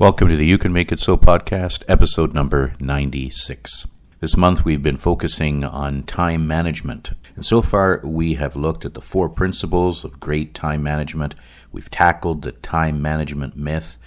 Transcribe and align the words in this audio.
Welcome 0.00 0.28
to 0.28 0.36
the 0.38 0.46
You 0.46 0.56
Can 0.56 0.72
Make 0.72 0.92
It 0.92 0.98
So 0.98 1.18
podcast, 1.18 1.82
episode 1.86 2.32
number 2.32 2.72
96. 2.80 3.86
This 4.20 4.34
month 4.34 4.64
we've 4.64 4.82
been 4.82 4.96
focusing 4.96 5.62
on 5.62 6.04
time 6.04 6.46
management. 6.46 7.10
And 7.36 7.44
so 7.44 7.60
far 7.60 8.00
we 8.02 8.36
have 8.36 8.56
looked 8.56 8.86
at 8.86 8.94
the 8.94 9.02
four 9.02 9.28
principles 9.28 10.02
of 10.02 10.18
great 10.18 10.54
time 10.54 10.82
management. 10.82 11.34
We've 11.70 11.90
tackled 11.90 12.40
the 12.40 12.52
time 12.52 13.02
management 13.02 13.58
myth. 13.58 13.98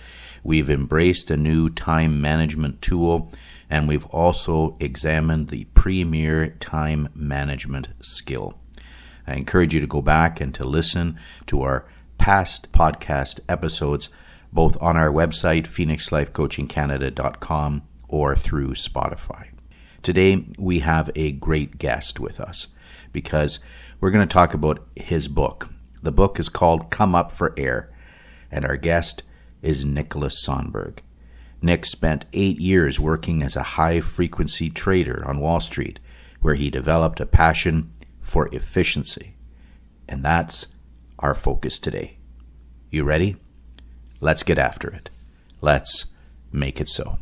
We've 0.43 0.67
embraced 0.67 1.29
a 1.29 1.37
new 1.37 1.70
time 1.70 2.20
management 2.20 2.81
tool. 2.81 3.31
And 3.70 3.87
we've 3.87 4.07
also 4.07 4.75
examined 4.79 5.49
the 5.49 5.65
premier 5.75 6.55
time 6.59 7.09
management 7.13 7.89
skill. 8.01 8.57
I 9.27 9.35
encourage 9.35 9.75
you 9.75 9.79
to 9.79 9.85
go 9.85 10.01
back 10.01 10.41
and 10.41 10.55
to 10.55 10.65
listen 10.65 11.20
to 11.45 11.62
our 11.62 11.85
past 12.17 12.71
podcast 12.71 13.41
episodes 13.48 14.09
both 14.53 14.80
on 14.81 14.95
our 14.95 15.12
website, 15.12 15.63
phoenixlifecoachingcanada.com, 15.63 17.81
or 18.07 18.35
through 18.35 18.73
Spotify. 18.73 19.48
Today, 20.03 20.45
we 20.59 20.79
have 20.79 21.09
a 21.16 21.31
great 21.31 21.79
guest 21.79 22.20
with 22.20 22.39
us 22.39 22.67
because 23.12 23.59
we're 23.99 24.12
going 24.12 24.27
to 24.27 24.34
talk 24.34 24.53
about 24.53 24.88
his 24.95 25.27
book. 25.27 25.70
The 26.03 26.12
book 26.12 26.39
is 26.39 26.49
called 26.49 26.91
Come 26.91 27.16
Up 27.16 27.31
for 27.31 27.55
Air, 27.57 27.91
and 28.52 28.63
our 28.63 28.77
guest 28.77 29.24
is 29.63 29.85
Nicholas 29.85 30.43
Sonnenberg. 30.43 31.01
Nick 31.62 31.85
spent 31.85 32.26
eight 32.34 32.59
years 32.59 32.99
working 32.99 33.41
as 33.41 33.55
a 33.55 33.63
high 33.63 34.01
frequency 34.01 34.70
trader 34.70 35.24
on 35.26 35.40
Wall 35.40 35.62
Street, 35.62 35.99
where 36.41 36.55
he 36.55 36.70
developed 36.70 37.21
a 37.21 37.26
passion 37.26 37.91
for 38.20 38.54
efficiency. 38.54 39.37
And 40.07 40.24
that's 40.24 40.68
our 41.18 41.34
focus 41.34 41.79
today. 41.79 42.18
You 42.91 43.05
ready? 43.05 43.37
Let's 44.24 44.43
get 44.43 44.57
after 44.57 44.90
it. 44.90 45.10
Let's 45.60 46.05
make 46.49 46.79
it 46.79 46.88
so. 46.88 47.18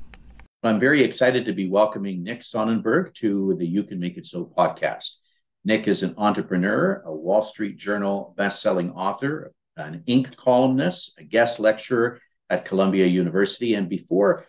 I'm 0.62 0.80
very 0.80 1.04
excited 1.04 1.46
to 1.46 1.52
be 1.52 1.68
welcoming 1.68 2.22
Nick 2.22 2.44
Sonnenberg 2.44 3.16
to 3.16 3.56
the 3.58 3.66
You 3.66 3.82
Can 3.86 4.00
Make 4.00 4.18
It 4.18 4.28
So 4.28 4.46
podcast. 4.56 5.16
Nick 5.66 5.88
is 5.88 6.04
an 6.04 6.14
entrepreneur, 6.20 7.02
a 7.04 7.12
Wall 7.12 7.42
Street 7.42 7.78
Journal 7.78 8.36
best-selling 8.38 8.92
author, 8.92 9.52
an 9.78 10.04
Inc. 10.08 10.36
columnist, 10.36 11.16
a 11.18 11.24
guest 11.24 11.60
lecturer 11.60 12.20
at 12.52 12.66
Columbia 12.66 13.08
University, 13.08 13.74
and 13.74 13.90
before 13.90 14.46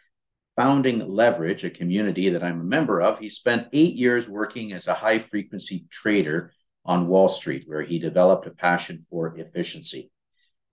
founding 0.54 1.08
Leverage, 1.08 1.64
a 1.64 1.70
community 1.70 2.28
that 2.28 2.44
I'm 2.44 2.60
a 2.60 2.64
member 2.64 3.00
of, 3.00 3.18
he 3.18 3.30
spent 3.30 3.68
eight 3.72 3.94
years 3.94 4.28
working 4.28 4.74
as 4.74 4.88
a 4.88 4.94
high-frequency 4.94 5.86
trader 5.88 6.52
on 6.84 7.08
Wall 7.08 7.30
Street, 7.30 7.64
where 7.66 7.80
he 7.80 7.98
developed 7.98 8.46
a 8.46 8.50
passion 8.50 9.06
for 9.08 9.38
efficiency. 9.38 10.10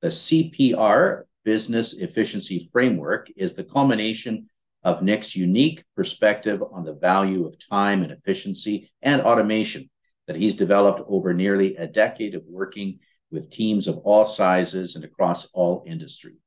The 0.01 0.09
CPR 0.09 1.23
business 1.43 1.93
efficiency 1.93 2.69
framework 2.71 3.29
is 3.35 3.53
the 3.53 3.63
culmination 3.63 4.49
of 4.83 5.03
Nick's 5.03 5.35
unique 5.35 5.83
perspective 5.95 6.63
on 6.71 6.83
the 6.83 6.93
value 6.93 7.45
of 7.45 7.55
time 7.69 8.03
and 8.03 8.11
efficiency 8.11 8.91
and 9.01 9.21
automation 9.21 9.89
that 10.27 10.35
he's 10.35 10.55
developed 10.55 11.01
over 11.07 11.33
nearly 11.33 11.75
a 11.75 11.87
decade 11.87 12.35
of 12.35 12.43
working 12.47 12.99
with 13.31 13.51
teams 13.51 13.87
of 13.87 13.97
all 13.99 14.25
sizes 14.25 14.95
and 14.95 15.03
across 15.03 15.47
all 15.53 15.83
industries. 15.85 16.37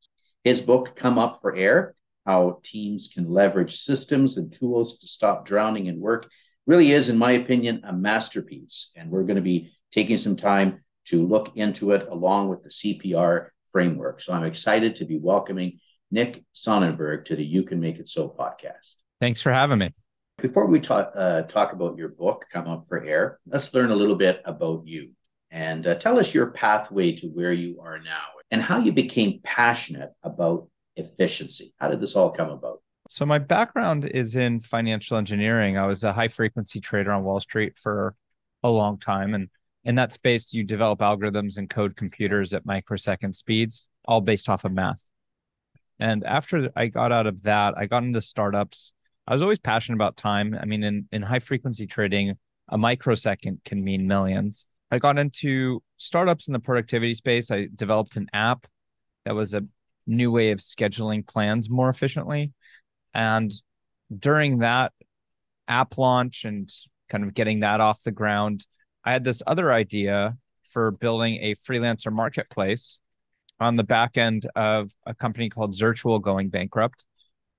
His 0.45 0.61
book, 0.61 0.97
Come 0.97 1.19
Up 1.19 1.41
for 1.41 1.55
Air 1.55 1.95
How 2.27 2.61
Teams 2.63 3.11
Can 3.13 3.31
Leverage 3.31 3.81
Systems 3.81 4.37
and 4.39 4.53
Tools 4.53 4.99
to 5.01 5.07
Stop 5.07 5.47
Drowning 5.47 5.87
in 5.87 6.01
Work, 6.01 6.31
really 6.67 6.93
is, 6.93 7.09
in 7.09 7.19
my 7.19 7.33
opinion, 7.33 7.83
a 7.85 7.93
masterpiece. 7.93 8.91
And 8.97 9.11
we're 9.11 9.25
going 9.25 9.37
to 9.37 9.43
be 9.43 9.73
taking 9.93 10.17
some 10.17 10.37
time 10.37 10.83
to 11.07 11.27
look 11.27 11.57
into 11.57 11.93
it 11.93 12.09
along 12.09 12.49
with 12.49 12.63
the 12.63 12.69
CPR 12.69 13.49
framework. 13.73 14.21
So 14.21 14.33
I'm 14.33 14.45
excited 14.45 14.97
to 14.97 15.05
be 15.05 15.19
welcoming 15.19 15.81
Nick 16.11 16.45
Sonnenberg 16.53 17.25
to 17.27 17.37
the 17.37 17.45
You 17.45 17.65
Can 17.65 17.81
Make 17.81 17.99
It 17.99 18.09
So 18.09 18.29
podcast. 18.29 18.97
Thanks 19.21 19.41
for 19.41 19.53
having 19.53 19.79
me. 19.79 19.95
Before 20.41 20.67
we 20.67 20.81
talk, 20.81 21.13
uh, 21.17 21.43
talk 21.43 21.73
about 21.73 21.97
your 21.97 22.09
book, 22.09 22.45
Come 22.53 22.69
Up 22.69 22.87
for 22.89 23.03
Air, 23.03 23.39
let's 23.47 23.73
learn 23.75 23.91
a 23.91 23.97
little 23.97 24.17
bit 24.17 24.43
about 24.45 24.87
you 24.87 25.11
and 25.51 25.87
uh, 25.87 25.95
tell 25.95 26.19
us 26.19 26.35
your 26.35 26.51
pathway 26.51 27.13
to 27.13 27.29
where 27.29 27.53
you 27.53 27.81
are 27.81 27.99
now 27.99 28.27
and 28.51 28.63
how 28.63 28.79
you 28.79 28.93
became 28.93 29.41
passionate 29.45 30.11
about 30.23 30.69
efficiency. 30.97 31.75
How 31.79 31.89
did 31.89 32.01
this 32.01 32.17
all 32.17 32.31
come 32.31 32.51
about? 32.51 32.83
So, 33.09 33.27
my 33.27 33.39
background 33.39 34.07
is 34.07 34.37
in 34.37 34.61
financial 34.61 35.19
engineering. 35.19 35.77
I 35.77 35.87
was 35.87 36.05
a 36.05 36.13
high 36.13 36.29
frequency 36.29 36.81
trader 36.81 37.13
on 37.13 37.25
Wall 37.25 37.41
Street 37.41 37.79
for 37.79 38.15
a 38.63 38.71
long 38.71 38.99
time. 38.99 39.35
And 39.35 39.49
in 39.85 39.97
that 39.97 40.13
space, 40.13 40.53
you 40.53 40.65
develop 40.65 41.01
algorithms 41.01 41.59
and 41.59 41.69
code 41.69 41.97
computers 41.97 42.53
at 42.55 42.65
microsecond 42.65 43.35
speeds, 43.35 43.89
all 44.05 44.21
based 44.21 44.49
off 44.49 44.65
of 44.65 44.73
math. 44.73 45.03
And 45.99 46.25
after 46.25 46.71
I 46.77 46.87
got 46.87 47.13
out 47.13 47.27
of 47.27 47.43
that, 47.43 47.75
I 47.77 47.87
got 47.87 48.05
into 48.05 48.21
startups. 48.21 48.93
I 49.27 49.33
was 49.33 49.43
always 49.43 49.59
passionate 49.59 49.97
about 49.97 50.17
time. 50.17 50.57
I 50.61 50.65
mean, 50.65 50.83
in, 50.83 51.09
in 51.13 51.23
high 51.23 51.39
frequency 51.39 51.87
trading, 51.87 52.35
a 52.69 52.79
microsecond 52.79 53.61
can 53.65 53.83
mean 53.83 54.07
millions. 54.07 54.67
I 54.91 54.99
got 54.99 55.19
into 55.19 55.83
startups 55.97 56.49
in 56.49 56.53
the 56.53 56.59
productivity 56.59 57.15
space. 57.15 57.51
I 57.51 57.69
developed 57.75 58.17
an 58.17 58.29
app 58.33 58.67
that 59.25 59.35
was 59.35 59.55
a 59.55 59.65
new 60.07 60.31
way 60.31 60.51
of 60.51 60.59
scheduling 60.59 61.27
plans 61.27 61.71
more 61.71 61.89
efficiently. 61.89 62.53
And 63.15 63.53
during 64.17 64.59
that 64.59 64.93
app 65.69 65.99
launch 65.99 66.45
and 66.45 66.71
kind 67.09 67.25
of 67.25 67.35
getting 67.35 67.61
that 67.61 67.81
off 67.81 68.03
the 68.03 68.11
ground, 68.11 68.67
I 69.05 69.13
had 69.13 69.25
this 69.25 69.43
other 69.47 69.73
idea 69.73 70.37
for 70.65 70.91
building 70.91 71.37
a 71.37 71.55
freelancer 71.55 72.13
marketplace 72.13 72.99
on 73.61 73.77
the 73.77 73.85
back 73.85 74.17
end 74.19 74.49
of 74.57 74.91
a 75.07 75.15
company 75.15 75.49
called 75.49 75.73
Zirtual 75.73 76.21
going 76.21 76.49
bankrupt. 76.49 77.05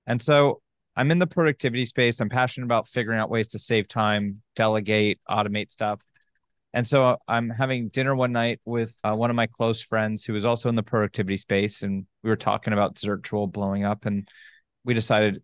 And 0.06 0.20
so 0.20 0.60
I'm 0.96 1.10
in 1.10 1.18
the 1.18 1.26
productivity 1.26 1.86
space. 1.86 2.20
I'm 2.20 2.28
passionate 2.28 2.66
about 2.66 2.88
figuring 2.88 3.18
out 3.18 3.30
ways 3.30 3.48
to 3.48 3.58
save 3.58 3.88
time, 3.88 4.42
delegate, 4.54 5.18
automate 5.28 5.70
stuff. 5.70 6.00
And 6.72 6.86
so 6.86 7.18
I'm 7.28 7.50
having 7.50 7.88
dinner 7.88 8.14
one 8.14 8.32
night 8.32 8.60
with 8.64 8.96
uh, 9.04 9.14
one 9.14 9.30
of 9.30 9.36
my 9.36 9.46
close 9.46 9.80
friends 9.80 10.24
who 10.24 10.32
was 10.32 10.44
also 10.44 10.68
in 10.68 10.74
the 10.74 10.82
productivity 10.82 11.36
space. 11.36 11.82
And 11.82 12.04
we 12.22 12.30
were 12.30 12.36
talking 12.36 12.72
about 12.72 12.96
Zirtual 12.96 13.50
blowing 13.50 13.84
up. 13.84 14.06
And 14.06 14.28
we 14.84 14.92
decided 14.92 15.42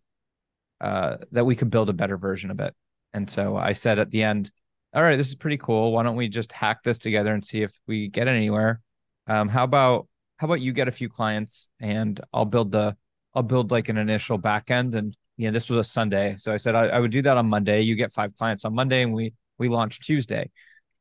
uh, 0.80 1.18
that 1.32 1.46
we 1.46 1.56
could 1.56 1.70
build 1.70 1.88
a 1.88 1.94
better 1.94 2.16
version 2.16 2.50
of 2.50 2.58
it. 2.60 2.74
And 3.14 3.30
so 3.30 3.56
I 3.56 3.72
said 3.72 3.98
at 3.98 4.10
the 4.10 4.24
end, 4.24 4.50
all 4.92 5.02
right, 5.02 5.16
this 5.16 5.28
is 5.28 5.36
pretty 5.36 5.58
cool. 5.58 5.92
Why 5.92 6.02
don't 6.02 6.16
we 6.16 6.28
just 6.28 6.52
hack 6.52 6.82
this 6.82 6.98
together 6.98 7.32
and 7.32 7.44
see 7.44 7.62
if 7.62 7.72
we 7.86 8.08
get 8.08 8.26
anywhere? 8.26 8.80
Um, 9.26 9.48
how 9.48 9.64
about 9.64 10.08
how 10.38 10.46
about 10.46 10.60
you 10.60 10.72
get 10.72 10.88
a 10.88 10.92
few 10.92 11.08
clients 11.08 11.68
and 11.80 12.20
I'll 12.32 12.44
build 12.44 12.72
the 12.72 12.96
I'll 13.34 13.42
build 13.42 13.70
like 13.70 13.88
an 13.88 13.98
initial 13.98 14.38
backend 14.38 14.94
and 14.94 15.16
you 15.36 15.46
know 15.46 15.52
this 15.52 15.70
was 15.70 15.78
a 15.78 15.88
Sunday, 15.88 16.34
so 16.38 16.52
I 16.52 16.56
said 16.56 16.74
I, 16.74 16.88
I 16.88 16.98
would 16.98 17.12
do 17.12 17.22
that 17.22 17.36
on 17.38 17.46
Monday. 17.46 17.82
You 17.82 17.94
get 17.94 18.12
five 18.12 18.36
clients 18.36 18.64
on 18.64 18.74
Monday, 18.74 19.02
and 19.02 19.14
we 19.14 19.32
we 19.58 19.68
launched 19.68 20.02
Tuesday, 20.02 20.50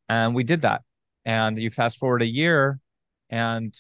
and 0.08 0.34
we 0.34 0.44
did 0.44 0.62
that. 0.62 0.84
And 1.26 1.60
you 1.60 1.70
fast 1.70 1.98
forward 1.98 2.22
a 2.22 2.28
year, 2.28 2.80
and 3.30 3.78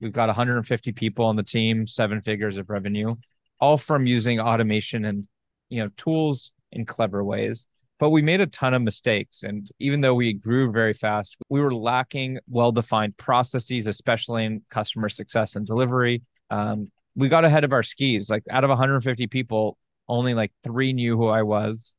we've 0.00 0.12
got 0.12 0.28
150 0.28 0.92
people 0.92 1.26
on 1.26 1.36
the 1.36 1.42
team, 1.42 1.86
seven 1.86 2.22
figures 2.22 2.56
of 2.56 2.70
revenue, 2.70 3.16
all 3.60 3.76
from 3.76 4.06
using 4.06 4.40
automation 4.40 5.04
and 5.04 5.28
you 5.68 5.82
know 5.82 5.90
tools 5.96 6.52
in 6.72 6.86
clever 6.86 7.22
ways 7.22 7.66
but 7.98 8.10
we 8.10 8.22
made 8.22 8.40
a 8.40 8.46
ton 8.46 8.74
of 8.74 8.82
mistakes. 8.82 9.42
And 9.42 9.68
even 9.80 10.00
though 10.00 10.14
we 10.14 10.32
grew 10.32 10.70
very 10.70 10.92
fast, 10.92 11.36
we 11.48 11.60
were 11.60 11.74
lacking 11.74 12.38
well 12.48 12.70
defined 12.70 13.16
processes, 13.16 13.86
especially 13.86 14.44
in 14.44 14.62
customer 14.70 15.08
success 15.08 15.56
and 15.56 15.66
delivery. 15.66 16.22
Um, 16.50 16.90
we 17.16 17.28
got 17.28 17.44
ahead 17.44 17.64
of 17.64 17.72
our 17.72 17.82
skis. 17.82 18.30
Like 18.30 18.44
out 18.50 18.62
of 18.62 18.70
150 18.70 19.26
people, 19.26 19.76
only 20.08 20.34
like 20.34 20.52
three 20.62 20.92
knew 20.92 21.16
who 21.16 21.26
I 21.26 21.42
was. 21.42 21.96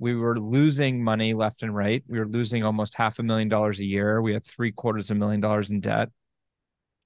We 0.00 0.14
were 0.14 0.38
losing 0.38 1.02
money 1.02 1.34
left 1.34 1.62
and 1.62 1.74
right. 1.74 2.02
We 2.08 2.18
were 2.18 2.26
losing 2.26 2.64
almost 2.64 2.94
half 2.94 3.18
a 3.18 3.22
million 3.22 3.48
dollars 3.48 3.80
a 3.80 3.84
year. 3.84 4.20
We 4.20 4.32
had 4.32 4.44
three 4.44 4.72
quarters 4.72 5.10
of 5.10 5.16
a 5.16 5.20
million 5.20 5.40
dollars 5.40 5.70
in 5.70 5.80
debt. 5.80 6.10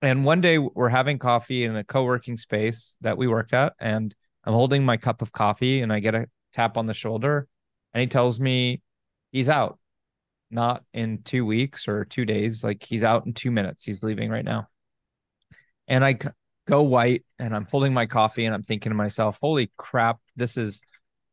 And 0.00 0.24
one 0.24 0.40
day 0.40 0.58
we're 0.58 0.88
having 0.88 1.18
coffee 1.18 1.64
in 1.64 1.76
a 1.76 1.84
co 1.84 2.04
working 2.04 2.36
space 2.36 2.96
that 3.02 3.16
we 3.16 3.28
worked 3.28 3.52
at. 3.52 3.74
And 3.78 4.14
I'm 4.44 4.52
holding 4.52 4.84
my 4.84 4.96
cup 4.96 5.22
of 5.22 5.32
coffee 5.32 5.82
and 5.82 5.92
I 5.92 6.00
get 6.00 6.14
a 6.14 6.26
tap 6.52 6.76
on 6.76 6.86
the 6.86 6.94
shoulder 6.94 7.48
and 7.94 8.00
he 8.00 8.06
tells 8.06 8.40
me 8.40 8.80
he's 9.30 9.48
out, 9.48 9.78
not 10.50 10.84
in 10.92 11.22
two 11.22 11.44
weeks 11.44 11.88
or 11.88 12.04
two 12.04 12.24
days. 12.24 12.62
Like 12.62 12.82
he's 12.82 13.04
out 13.04 13.26
in 13.26 13.34
two 13.34 13.50
minutes. 13.50 13.84
He's 13.84 14.02
leaving 14.02 14.30
right 14.30 14.44
now. 14.44 14.68
And 15.88 16.04
I 16.04 16.18
go 16.66 16.82
white 16.82 17.24
and 17.38 17.54
I'm 17.54 17.66
holding 17.66 17.92
my 17.92 18.06
coffee 18.06 18.44
and 18.44 18.54
I'm 18.54 18.62
thinking 18.62 18.90
to 18.90 18.96
myself, 18.96 19.38
holy 19.42 19.70
crap, 19.76 20.18
this 20.36 20.56
is, 20.56 20.82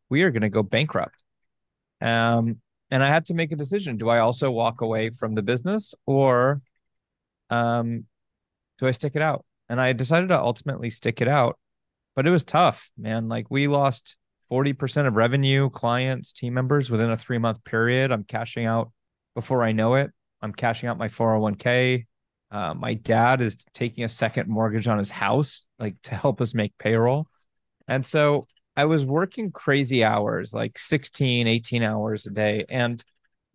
we 0.10 0.24
are 0.24 0.32
going 0.32 0.42
to 0.42 0.50
go 0.50 0.64
bankrupt. 0.64 1.22
Um, 2.02 2.58
and 2.92 3.04
I 3.04 3.08
had 3.08 3.26
to 3.26 3.34
make 3.34 3.52
a 3.52 3.56
decision. 3.56 3.98
Do 3.98 4.10
I 4.10 4.20
also 4.20 4.50
walk 4.50 4.82
away 4.82 5.12
from 5.12 5.34
the 5.34 5.44
business 5.44 5.94
or 6.06 6.62
um, 7.50 8.06
do 8.80 8.88
I 8.88 8.92
stick 8.92 9.16
it 9.16 9.22
out? 9.22 9.46
And 9.68 9.80
I 9.80 9.94
decided 9.94 10.30
to 10.30 10.40
ultimately 10.40 10.90
stick 10.90 11.22
it 11.22 11.28
out, 11.28 11.60
but 12.16 12.26
it 12.26 12.32
was 12.32 12.44
tough, 12.44 12.90
man. 12.98 13.28
Like 13.28 13.52
we 13.52 13.68
lost 13.68 14.16
40% 14.51 15.07
of 15.07 15.16
revenue, 15.16 15.69
clients, 15.69 16.34
team 16.34 16.54
members 16.54 16.90
within 16.90 17.12
a 17.12 17.18
three 17.18 17.38
month 17.38 17.63
period. 17.63 18.12
I'm 18.12 18.24
cashing 18.24 18.66
out 18.66 18.92
before 19.36 19.63
I 19.63 19.72
know 19.72 19.96
it. 19.96 20.12
I'm 20.42 20.54
cashing 20.54 20.90
out 20.90 20.98
my 20.98 21.07
401k. 21.07 22.06
Uh, 22.51 22.74
my 22.74 22.96
dad 22.96 23.42
is 23.42 23.57
taking 23.74 24.04
a 24.04 24.10
second 24.10 24.50
mortgage 24.50 24.88
on 24.88 24.98
his 24.98 25.12
house, 25.12 25.68
like 25.78 25.96
to 26.04 26.16
help 26.16 26.42
us 26.42 26.54
make 26.54 26.78
payroll. 26.80 27.28
And 27.88 28.06
so 28.06 28.48
I 28.75 28.86
was 28.86 29.06
working 29.06 29.51
crazy 29.51 30.04
hours, 30.04 30.54
like 30.54 30.80
16, 30.80 31.48
18 31.48 31.84
hours 31.84 32.25
a 32.25 32.31
day. 32.31 32.66
And 32.69 33.04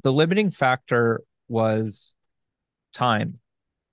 the 0.02 0.12
limiting 0.12 0.50
factor 0.50 1.22
was 1.48 2.14
time. 2.92 3.40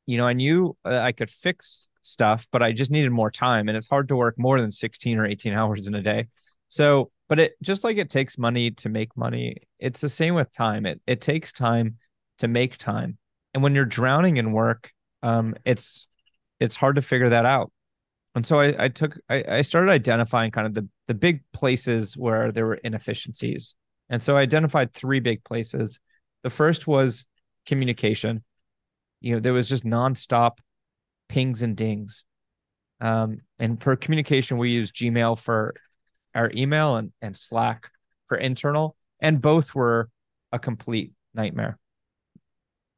You 0.06 0.18
know, 0.18 0.27
I 0.27 0.33
knew 0.33 0.75
uh, 0.86 0.97
I 0.97 1.13
could 1.13 1.30
fix 1.30 1.88
stuff, 2.01 2.45
but 2.51 2.62
I 2.62 2.74
just 2.74 2.92
needed 2.92 3.12
more 3.12 3.31
time. 3.31 3.69
And 3.69 3.77
it's 3.77 3.88
hard 3.88 4.09
to 4.09 4.15
work 4.15 4.38
more 4.38 4.59
than 4.59 4.71
16 4.71 5.18
or 5.18 5.25
18 5.25 5.54
hours 5.54 5.88
in 5.88 5.95
a 5.95 6.01
day. 6.01 6.27
So, 6.71 7.12
but 7.27 7.38
it 7.38 7.62
just 7.62 7.83
like 7.83 7.97
it 7.97 8.09
takes 8.09 8.38
money 8.38 8.71
to 8.71 8.88
make 8.88 9.18
money, 9.18 9.57
it's 9.77 10.00
the 10.00 10.07
same 10.07 10.35
with 10.35 10.53
time. 10.53 10.85
It 10.85 11.01
it 11.06 11.19
takes 11.19 11.51
time 11.51 11.97
to 12.38 12.47
make 12.47 12.77
time. 12.77 13.18
And 13.53 13.62
when 13.62 13.75
you're 13.75 13.83
drowning 13.83 14.38
in 14.38 14.53
work, 14.53 14.94
um, 15.21 15.53
it's 15.65 16.07
it's 16.62 16.77
hard 16.77 16.95
to 16.95 17.01
figure 17.01 17.27
that 17.27 17.45
out. 17.45 17.73
And 18.35 18.45
so 18.45 18.62
I, 18.62 18.85
I 18.85 18.88
took 18.88 19.19
I, 19.29 19.44
I 19.50 19.62
started 19.63 19.91
identifying 19.91 20.51
kind 20.51 20.65
of 20.65 20.73
the 20.73 20.88
the 21.09 21.13
big 21.13 21.44
places 21.51 22.15
where 22.15 22.53
there 22.53 22.65
were 22.65 22.75
inefficiencies. 22.75 23.75
And 24.09 24.23
so 24.23 24.38
I 24.38 24.41
identified 24.41 24.94
three 24.94 25.19
big 25.19 25.44
places. 25.44 26.00
The 26.44 26.50
first 26.50 26.88
was 26.88 27.25
communication. 27.65 28.45
You 29.19 29.33
know, 29.33 29.39
there 29.41 29.53
was 29.53 29.68
just 29.68 29.83
nonstop 29.83 30.59
pings 31.27 31.63
and 31.63 31.75
dings. 31.75 32.23
Um, 33.01 33.41
and 33.59 33.81
for 33.83 33.97
communication, 33.97 34.57
we 34.57 34.69
use 34.69 34.89
Gmail 34.91 35.38
for 35.38 35.75
our 36.36 36.51
email 36.56 36.95
and, 36.95 37.12
and 37.22 37.36
Slack 37.36 37.89
for 38.28 38.38
internal, 38.38 38.95
and 39.19 39.42
both 39.42 39.75
were 39.75 40.10
a 40.51 40.60
complete 40.60 41.13
nightmare. 41.33 41.78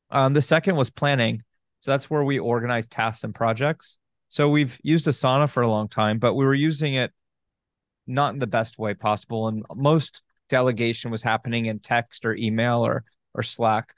Um, 0.09 0.33
the 0.33 0.41
second 0.41 0.75
was 0.75 0.89
planning. 0.89 1.43
So 1.79 1.91
that's 1.91 2.09
where 2.09 2.23
we 2.23 2.39
organize 2.39 2.87
tasks 2.87 3.23
and 3.23 3.35
projects. 3.35 3.97
So 4.29 4.49
we've 4.49 4.79
used 4.83 5.05
Asana 5.05 5.49
for 5.49 5.63
a 5.63 5.69
long 5.69 5.89
time, 5.89 6.17
but 6.19 6.33
we 6.33 6.45
were 6.45 6.55
using 6.55 6.93
it 6.93 7.11
not 8.07 8.33
in 8.33 8.39
the 8.39 8.47
best 8.47 8.77
way 8.79 8.93
possible. 8.93 9.47
And 9.47 9.65
most 9.75 10.21
delegation 10.49 11.11
was 11.11 11.21
happening 11.21 11.65
in 11.65 11.79
text 11.79 12.25
or 12.25 12.35
email 12.35 12.85
or 12.85 13.03
or 13.33 13.43
Slack. 13.43 13.93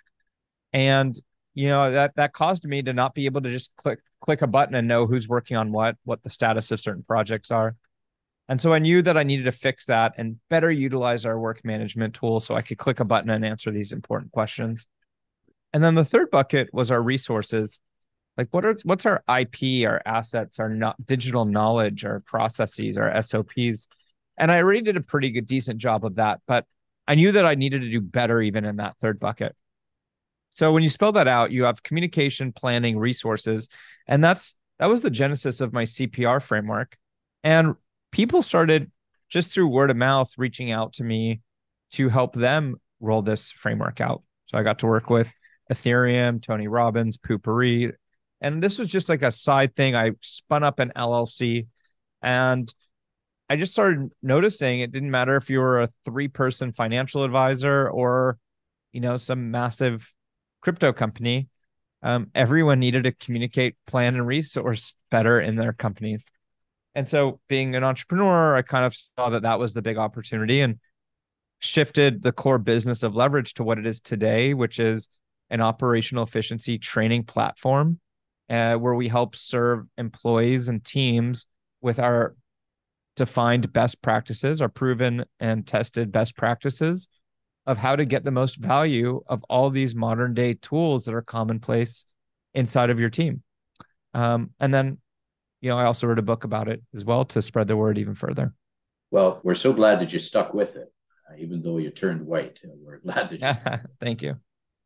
And 0.74 1.20
you 1.54 1.70
know, 1.70 1.92
that 1.92 2.16
that 2.16 2.34
caused 2.34 2.66
me 2.66 2.82
to 2.82 2.94
not 2.94 3.14
be 3.14 3.26
able 3.26 3.42
to 3.42 3.50
just 3.50 3.76
click 3.76 4.00
click 4.20 4.42
a 4.42 4.48
button 4.48 4.76
and 4.76 4.88
know 4.88 5.06
who's 5.06 5.28
working 5.28 5.56
on 5.56 5.72
what, 5.72 5.96
what 6.04 6.24
the 6.24 6.30
status 6.30 6.72
of 6.72 6.80
certain 6.80 7.04
projects 7.04 7.52
are. 7.52 7.76
And 8.48 8.62
so 8.62 8.74
I 8.74 8.80
knew 8.80 9.02
that 9.02 9.18
I 9.18 9.24
needed 9.24 9.46
to 9.46 9.52
fix 9.52 9.86
that 9.86 10.14
and 10.18 10.38
better 10.50 10.72
utilize 10.72 11.26
our 11.26 11.40
work 11.40 11.66
management 11.66 12.14
tool 12.14 12.40
so 12.40 12.56
I 12.56 12.62
could 12.62 12.78
click 12.78 13.00
a 13.00 13.06
button 13.06 13.30
and 13.32 13.44
answer 13.44 13.72
these 13.72 13.92
important 13.92 14.32
questions. 14.32 14.88
And 15.74 15.84
then 15.84 15.96
the 15.96 16.06
third 16.06 16.30
bucket 16.30 16.74
was 16.74 16.92
our 16.92 17.02
resources. 17.02 17.80
Like 18.38 18.48
what 18.52 18.66
are 18.66 18.76
what's 18.84 19.06
our 19.06 19.24
IP, 19.28 19.88
our 19.88 20.02
assets, 20.06 20.60
our 20.60 20.94
digital 21.06 21.46
knowledge, 21.46 22.06
our 22.06 22.20
processes, 22.20 22.98
our 22.98 23.22
SOPs. 23.22 23.88
And 24.38 24.52
I 24.52 24.58
already 24.58 24.82
did 24.82 24.98
a 24.98 25.02
pretty 25.02 25.32
good 25.32 25.46
decent 25.46 25.80
job 25.80 26.06
of 26.06 26.16
that, 26.16 26.42
but 26.46 26.66
I 27.08 27.16
knew 27.16 27.32
that 27.32 27.46
I 27.46 27.56
needed 27.56 27.82
to 27.82 27.90
do 27.90 28.02
better 28.02 28.42
even 28.42 28.66
in 28.66 28.78
that 28.78 28.98
third 29.00 29.20
bucket. 29.20 29.56
So 30.52 30.72
when 30.72 30.84
you 30.84 30.90
spell 30.90 31.12
that 31.14 31.28
out, 31.28 31.52
you 31.52 31.64
have 31.64 31.84
communication, 31.84 32.52
planning, 32.52 32.98
resources, 32.98 33.70
and 34.08 34.24
that's 34.24 34.56
that 34.80 34.90
was 34.90 35.02
the 35.02 35.10
genesis 35.10 35.62
of 35.62 35.74
my 35.74 35.84
CPR 35.84 36.42
framework. 36.42 36.98
And 37.44 37.76
people 38.16 38.42
started 38.42 38.90
just 39.28 39.52
through 39.52 39.68
word 39.68 39.92
of 39.92 39.98
mouth 39.98 40.32
reaching 40.38 40.72
out 40.72 40.94
to 40.94 41.04
me 41.04 41.42
to 41.92 42.08
help 42.08 42.34
them 42.34 42.78
roll 43.02 43.22
this 43.22 43.52
framework 43.52 44.00
out. 44.00 44.24
So 44.46 44.58
I 44.58 44.64
got 44.64 44.80
to 44.80 44.86
work 44.86 45.10
with 45.10 45.30
Ethereum, 45.70 46.42
Tony 46.42 46.70
Robbins, 46.70 47.18
Poo-Pourri. 47.18 47.92
And 48.40 48.64
this 48.64 48.80
was 48.80 48.88
just 48.88 49.10
like 49.10 49.22
a 49.22 49.34
side 49.34 49.76
thing. 49.76 49.98
I 49.98 50.12
spun 50.22 50.64
up 50.64 50.80
an 50.80 50.94
LLC 50.96 51.68
and 52.22 52.74
I 53.50 53.58
just 53.58 53.74
started 53.74 54.10
noticing 54.24 54.80
it 54.80 54.94
didn't 54.94 55.12
matter 55.12 55.36
if 55.36 55.50
you 55.50 55.60
were 55.60 55.82
a 55.82 55.90
three 56.06 56.30
person 56.30 56.72
financial 56.72 57.24
advisor 57.24 57.90
or, 57.90 58.38
you 58.94 59.02
know, 59.02 59.18
some 59.18 59.52
massive 59.52 60.10
crypto 60.62 60.94
company. 60.94 61.50
Um, 62.02 62.32
everyone 62.34 62.80
needed 62.80 63.04
to 63.04 63.12
communicate, 63.12 63.76
plan, 63.86 64.16
and 64.16 64.26
resource 64.26 64.94
better 65.12 65.42
in 65.42 65.58
their 65.58 65.74
companies. 65.74 66.26
And 66.96 67.08
so, 67.08 67.40
being 67.50 67.76
an 67.76 67.84
entrepreneur, 67.84 68.56
I 68.56 68.62
kind 68.62 68.86
of 68.86 68.96
saw 68.96 69.30
that 69.30 69.44
that 69.44 69.60
was 69.60 69.74
the 69.74 69.82
big 69.82 69.98
opportunity 69.98 70.62
and 70.62 70.80
shifted 71.60 72.22
the 72.22 72.32
core 72.32 72.58
business 72.58 73.04
of 73.04 73.16
leverage 73.16 73.54
to 73.56 73.64
what 73.64 73.78
it 73.78 73.86
is 73.86 74.00
today, 74.00 74.54
which 74.54 74.80
is 74.80 75.10
an 75.50 75.62
operational 75.62 76.24
efficiency 76.24 76.78
training 76.78 77.24
platform 77.24 78.00
uh, 78.50 78.76
where 78.76 78.96
we 78.96 79.08
help 79.08 79.36
serve 79.36 79.86
employees 79.98 80.68
and 80.70 80.84
teams 80.84 81.46
with 81.82 82.00
our 82.00 82.36
defined 83.16 83.72
best 83.72 84.02
practices, 84.02 84.62
our 84.62 84.70
proven 84.70 85.26
and 85.40 85.66
tested 85.66 86.12
best 86.12 86.36
practices 86.36 87.08
of 87.66 87.78
how 87.78 87.96
to 87.96 88.06
get 88.06 88.24
the 88.24 88.32
most 88.32 88.58
value 88.58 89.22
of 89.28 89.44
all 89.50 89.70
these 89.70 89.96
modern 89.96 90.34
day 90.34 90.54
tools 90.54 91.06
that 91.06 91.16
are 91.16 91.22
commonplace 91.22 92.06
inside 92.54 92.90
of 92.90 93.00
your 93.00 93.10
team. 93.10 93.42
Um, 94.14 94.52
and 94.60 94.74
then 94.74 94.98
you 95.62 95.70
know, 95.70 95.78
I 95.78 95.86
also 95.86 96.08
wrote 96.08 96.20
a 96.20 96.24
book 96.24 96.44
about 96.44 96.68
it 96.68 96.82
as 96.94 97.06
well 97.06 97.26
to 97.26 97.42
spread 97.42 97.68
the 97.68 97.78
word 97.78 97.98
even 97.98 98.16
further. 98.16 98.54
Well, 99.12 99.40
we're 99.44 99.56
so 99.56 99.74
glad 99.74 100.00
that 100.00 100.14
you 100.14 100.20
stuck 100.20 100.54
with 100.54 100.76
it, 100.76 100.92
uh, 101.30 101.36
even 101.38 101.62
though 101.62 101.78
you 101.78 101.90
turned 101.90 102.26
white. 102.26 102.60
Uh, 102.64 102.70
we're 102.78 103.00
glad 103.00 103.30
that 103.30 103.42
you. 103.42 103.80
Thank 104.00 104.22
you. 104.22 104.36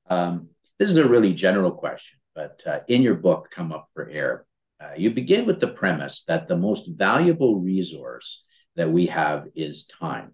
Um, 0.09 0.49
this 0.77 0.89
is 0.89 0.97
a 0.97 1.07
really 1.07 1.33
general 1.33 1.71
question, 1.71 2.19
but 2.35 2.61
uh, 2.65 2.79
in 2.87 3.01
your 3.01 3.15
book, 3.15 3.49
Come 3.51 3.71
Up 3.71 3.89
for 3.93 4.09
Air, 4.09 4.45
uh, 4.81 4.91
you 4.95 5.11
begin 5.11 5.45
with 5.45 5.59
the 5.59 5.67
premise 5.67 6.23
that 6.27 6.47
the 6.47 6.55
most 6.55 6.87
valuable 6.87 7.59
resource 7.59 8.45
that 8.75 8.89
we 8.89 9.07
have 9.07 9.47
is 9.55 9.85
time. 9.85 10.33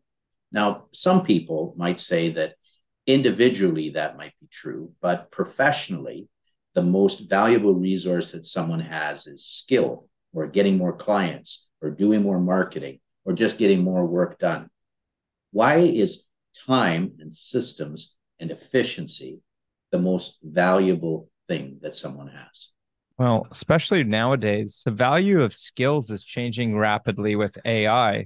Now, 0.51 0.85
some 0.91 1.23
people 1.23 1.73
might 1.77 1.99
say 1.99 2.31
that 2.33 2.53
individually 3.07 3.91
that 3.91 4.17
might 4.17 4.33
be 4.39 4.47
true, 4.51 4.91
but 5.01 5.31
professionally, 5.31 6.29
the 6.75 6.83
most 6.83 7.29
valuable 7.29 7.73
resource 7.73 8.31
that 8.31 8.45
someone 8.45 8.81
has 8.81 9.27
is 9.27 9.45
skill 9.45 10.07
or 10.35 10.47
getting 10.47 10.77
more 10.77 10.93
clients 10.93 11.67
or 11.81 11.89
doing 11.89 12.21
more 12.21 12.39
marketing 12.39 12.99
or 13.23 13.33
just 13.33 13.57
getting 13.57 13.83
more 13.83 14.05
work 14.05 14.37
done. 14.37 14.69
Why 15.51 15.77
is 15.79 16.25
time 16.67 17.13
and 17.19 17.33
systems 17.33 18.15
and 18.39 18.51
efficiency 18.51 19.39
the 19.91 19.97
most 19.97 20.37
valuable 20.43 21.29
thing 21.47 21.79
that 21.81 21.95
someone 21.95 22.27
has? 22.27 22.69
Well, 23.17 23.47
especially 23.49 24.03
nowadays, 24.03 24.81
the 24.83 24.91
value 24.91 25.41
of 25.41 25.53
skills 25.53 26.11
is 26.11 26.23
changing 26.23 26.77
rapidly 26.77 27.37
with 27.37 27.57
AI. 27.63 28.25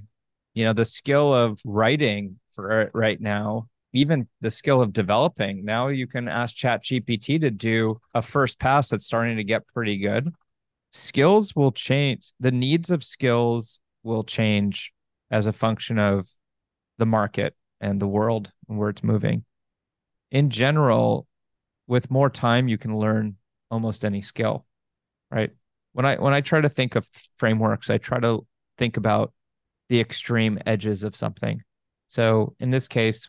You 0.54 0.64
know, 0.64 0.72
the 0.72 0.84
skill 0.84 1.32
of 1.32 1.60
writing 1.64 2.40
for 2.56 2.90
right 2.92 3.20
now, 3.20 3.68
even 3.92 4.26
the 4.40 4.50
skill 4.50 4.82
of 4.82 4.92
developing. 4.92 5.64
Now 5.64 5.88
you 5.88 6.08
can 6.08 6.26
ask 6.26 6.56
Chat 6.56 6.82
GPT 6.82 7.40
to 7.40 7.50
do 7.50 8.00
a 8.14 8.20
first 8.20 8.58
pass 8.58 8.88
that's 8.88 9.04
starting 9.04 9.36
to 9.36 9.44
get 9.44 9.66
pretty 9.68 9.98
good 9.98 10.32
skills 10.92 11.54
will 11.54 11.72
change 11.72 12.32
the 12.40 12.50
needs 12.50 12.90
of 12.90 13.04
skills 13.04 13.80
will 14.02 14.24
change 14.24 14.92
as 15.30 15.46
a 15.46 15.52
function 15.52 15.98
of 15.98 16.28
the 16.98 17.06
market 17.06 17.54
and 17.80 18.00
the 18.00 18.08
world 18.08 18.52
and 18.68 18.78
where 18.78 18.90
it's 18.90 19.04
moving. 19.04 19.44
In 20.30 20.50
general 20.50 21.26
with 21.86 22.10
more 22.10 22.30
time 22.30 22.68
you 22.68 22.78
can 22.78 22.96
learn 22.96 23.36
almost 23.70 24.04
any 24.04 24.22
skill 24.22 24.66
right? 25.30 25.50
When 25.92 26.06
i 26.06 26.16
when 26.16 26.34
i 26.34 26.40
try 26.40 26.60
to 26.60 26.68
think 26.68 26.94
of 26.94 27.06
frameworks 27.36 27.90
i 27.90 27.98
try 27.98 28.20
to 28.20 28.46
think 28.78 28.96
about 28.96 29.32
the 29.88 30.00
extreme 30.00 30.58
edges 30.66 31.02
of 31.02 31.16
something. 31.16 31.62
So 32.08 32.54
in 32.60 32.70
this 32.70 32.88
case 32.88 33.28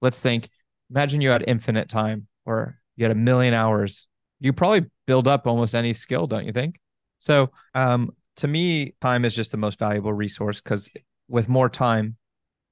let's 0.00 0.20
think 0.20 0.48
imagine 0.90 1.20
you 1.20 1.30
had 1.30 1.44
infinite 1.46 1.88
time 1.88 2.26
or 2.46 2.78
you 2.96 3.04
had 3.04 3.12
a 3.12 3.14
million 3.18 3.54
hours 3.54 4.06
you 4.40 4.52
probably 4.52 4.86
build 5.06 5.28
up 5.28 5.46
almost 5.46 5.74
any 5.74 5.92
skill, 5.92 6.26
don't 6.26 6.46
you 6.46 6.52
think? 6.52 6.80
So, 7.18 7.50
um, 7.74 8.10
to 8.36 8.48
me, 8.48 8.94
time 9.00 9.24
is 9.24 9.34
just 9.34 9.50
the 9.50 9.58
most 9.58 9.78
valuable 9.78 10.12
resource 10.12 10.60
because 10.60 10.88
with 11.28 11.48
more 11.48 11.68
time, 11.68 12.16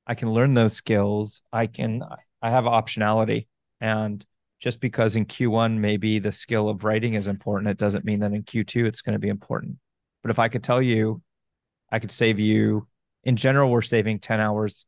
I 0.06 0.14
can 0.14 0.32
learn 0.32 0.54
those 0.54 0.72
skills. 0.72 1.42
I 1.52 1.66
can, 1.66 2.02
I 2.40 2.50
have 2.50 2.64
optionality. 2.64 3.46
And 3.80 4.24
just 4.60 4.80
because 4.80 5.14
in 5.14 5.26
Q1, 5.26 5.76
maybe 5.78 6.18
the 6.18 6.32
skill 6.32 6.70
of 6.70 6.84
writing 6.84 7.14
is 7.14 7.26
important, 7.26 7.70
it 7.70 7.76
doesn't 7.76 8.06
mean 8.06 8.20
that 8.20 8.32
in 8.32 8.42
Q2, 8.42 8.86
it's 8.86 9.02
going 9.02 9.12
to 9.12 9.18
be 9.18 9.28
important. 9.28 9.76
But 10.22 10.30
if 10.30 10.38
I 10.38 10.48
could 10.48 10.64
tell 10.64 10.80
you, 10.80 11.22
I 11.92 11.98
could 11.98 12.10
save 12.10 12.40
you, 12.40 12.88
in 13.24 13.36
general, 13.36 13.70
we're 13.70 13.82
saving 13.82 14.20
10 14.20 14.40
hours 14.40 14.86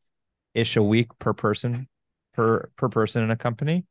ish 0.54 0.76
a 0.76 0.82
week 0.82 1.08
per 1.18 1.34
person, 1.34 1.88
per, 2.32 2.70
per 2.76 2.88
person 2.88 3.22
in 3.22 3.30
a 3.30 3.36
company 3.36 3.84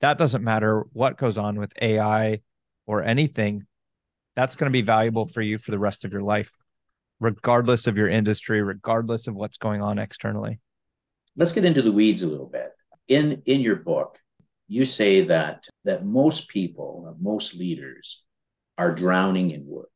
that 0.00 0.18
doesn't 0.18 0.42
matter 0.42 0.86
what 0.92 1.16
goes 1.16 1.38
on 1.38 1.58
with 1.58 1.72
AI 1.80 2.40
or 2.86 3.02
anything. 3.02 3.66
That's 4.34 4.56
going 4.56 4.70
to 4.70 4.72
be 4.72 4.82
valuable 4.82 5.26
for 5.26 5.42
you 5.42 5.58
for 5.58 5.70
the 5.70 5.78
rest 5.78 6.04
of 6.04 6.12
your 6.12 6.22
life, 6.22 6.50
regardless 7.20 7.86
of 7.86 7.96
your 7.96 8.08
industry, 8.08 8.62
regardless 8.62 9.26
of 9.26 9.34
what's 9.34 9.58
going 9.58 9.82
on 9.82 9.98
externally. 9.98 10.60
Let's 11.36 11.52
get 11.52 11.64
into 11.64 11.82
the 11.82 11.92
weeds 11.92 12.22
a 12.22 12.26
little 12.26 12.48
bit. 12.48 12.72
In 13.08 13.42
in 13.46 13.60
your 13.60 13.76
book, 13.76 14.18
you 14.68 14.84
say 14.84 15.24
that 15.26 15.64
that 15.84 16.04
most 16.04 16.48
people, 16.48 17.06
uh, 17.08 17.14
most 17.20 17.54
leaders 17.54 18.22
are 18.78 18.94
drowning 18.94 19.50
in 19.50 19.66
work. 19.66 19.90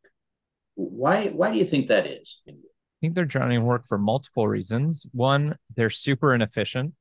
Why 0.75 1.28
why 1.28 1.52
do 1.52 1.58
you 1.58 1.64
think 1.64 1.88
that 1.88 2.06
is? 2.06 2.42
I 2.49 2.52
think 3.00 3.14
they're 3.14 3.25
drowning 3.25 3.58
in 3.58 3.64
work 3.64 3.87
for 3.87 3.99
multiple 3.99 4.49
reasons. 4.49 5.06
One, 5.12 5.56
they're 5.76 5.90
super 5.90 6.34
inefficient 6.34 6.94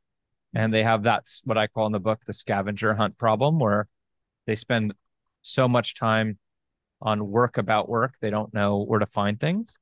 and 0.53 0.73
they 0.73 0.83
have 0.83 1.03
that's 1.03 1.41
what 1.43 1.57
I 1.57 1.67
call 1.67 1.85
in 1.87 1.91
the 1.91 1.99
book 1.99 2.21
the 2.25 2.33
scavenger 2.33 2.93
hunt 2.93 3.17
problem 3.17 3.59
where 3.59 3.87
they 4.45 4.55
spend 4.55 4.93
so 5.41 5.67
much 5.67 5.95
time 5.95 6.37
on 7.01 7.29
work 7.29 7.57
about 7.57 7.89
work, 7.89 8.15
they 8.21 8.29
don't 8.29 8.53
know 8.53 8.81
where 8.83 8.99
to 8.99 9.05
find 9.05 9.39
things. 9.39 9.77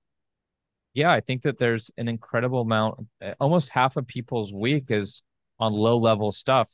Yeah, 0.94 1.12
I 1.12 1.22
think 1.22 1.44
that 1.44 1.58
there's 1.58 1.92
an 1.98 2.08
incredible 2.08 2.62
amount, 2.62 3.08
almost 3.40 3.70
half 3.70 3.96
of 3.96 4.08
people's 4.08 4.51
week 4.51 4.86
is 4.90 5.22
on 5.60 5.72
low 5.72 5.98
level 5.98 6.32
stuff, 6.32 6.72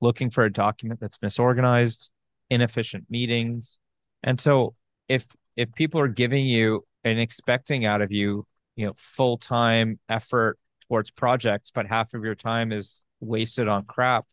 looking 0.00 0.28
for 0.28 0.44
a 0.44 0.52
document 0.52 1.00
that's 1.00 1.18
misorganized, 1.18 2.10
inefficient 2.50 3.04
meetings. 3.08 3.78
And 4.22 4.40
so 4.40 4.74
if 5.08 5.26
if 5.56 5.72
people 5.72 6.00
are 6.00 6.08
giving 6.08 6.44
you 6.44 6.84
and 7.04 7.18
expecting 7.18 7.86
out 7.86 8.02
of 8.02 8.12
you, 8.12 8.46
you 8.74 8.86
know, 8.86 8.92
full 8.96 9.38
time 9.38 9.98
effort 10.08 10.58
towards 10.88 11.10
projects, 11.10 11.70
but 11.70 11.86
half 11.86 12.12
of 12.12 12.24
your 12.24 12.34
time 12.34 12.72
is 12.72 13.05
wasted 13.20 13.68
on 13.68 13.84
crap, 13.84 14.24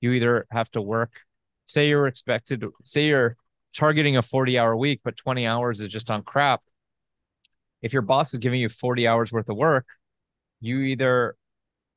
you 0.00 0.12
either 0.12 0.46
have 0.50 0.70
to 0.72 0.82
work. 0.82 1.12
Say 1.66 1.88
you're 1.88 2.06
expected 2.06 2.60
to 2.60 2.72
say 2.84 3.06
you're 3.06 3.36
targeting 3.74 4.16
a 4.16 4.22
40 4.22 4.58
hour 4.58 4.76
week, 4.76 5.00
but 5.04 5.16
20 5.16 5.46
hours 5.46 5.80
is 5.80 5.88
just 5.88 6.10
on 6.10 6.22
crap. 6.22 6.62
If 7.82 7.92
your 7.92 8.02
boss 8.02 8.32
is 8.32 8.40
giving 8.40 8.60
you 8.60 8.68
40 8.68 9.06
hours 9.06 9.32
worth 9.32 9.48
of 9.48 9.56
work, 9.56 9.86
you 10.60 10.80
either 10.80 11.36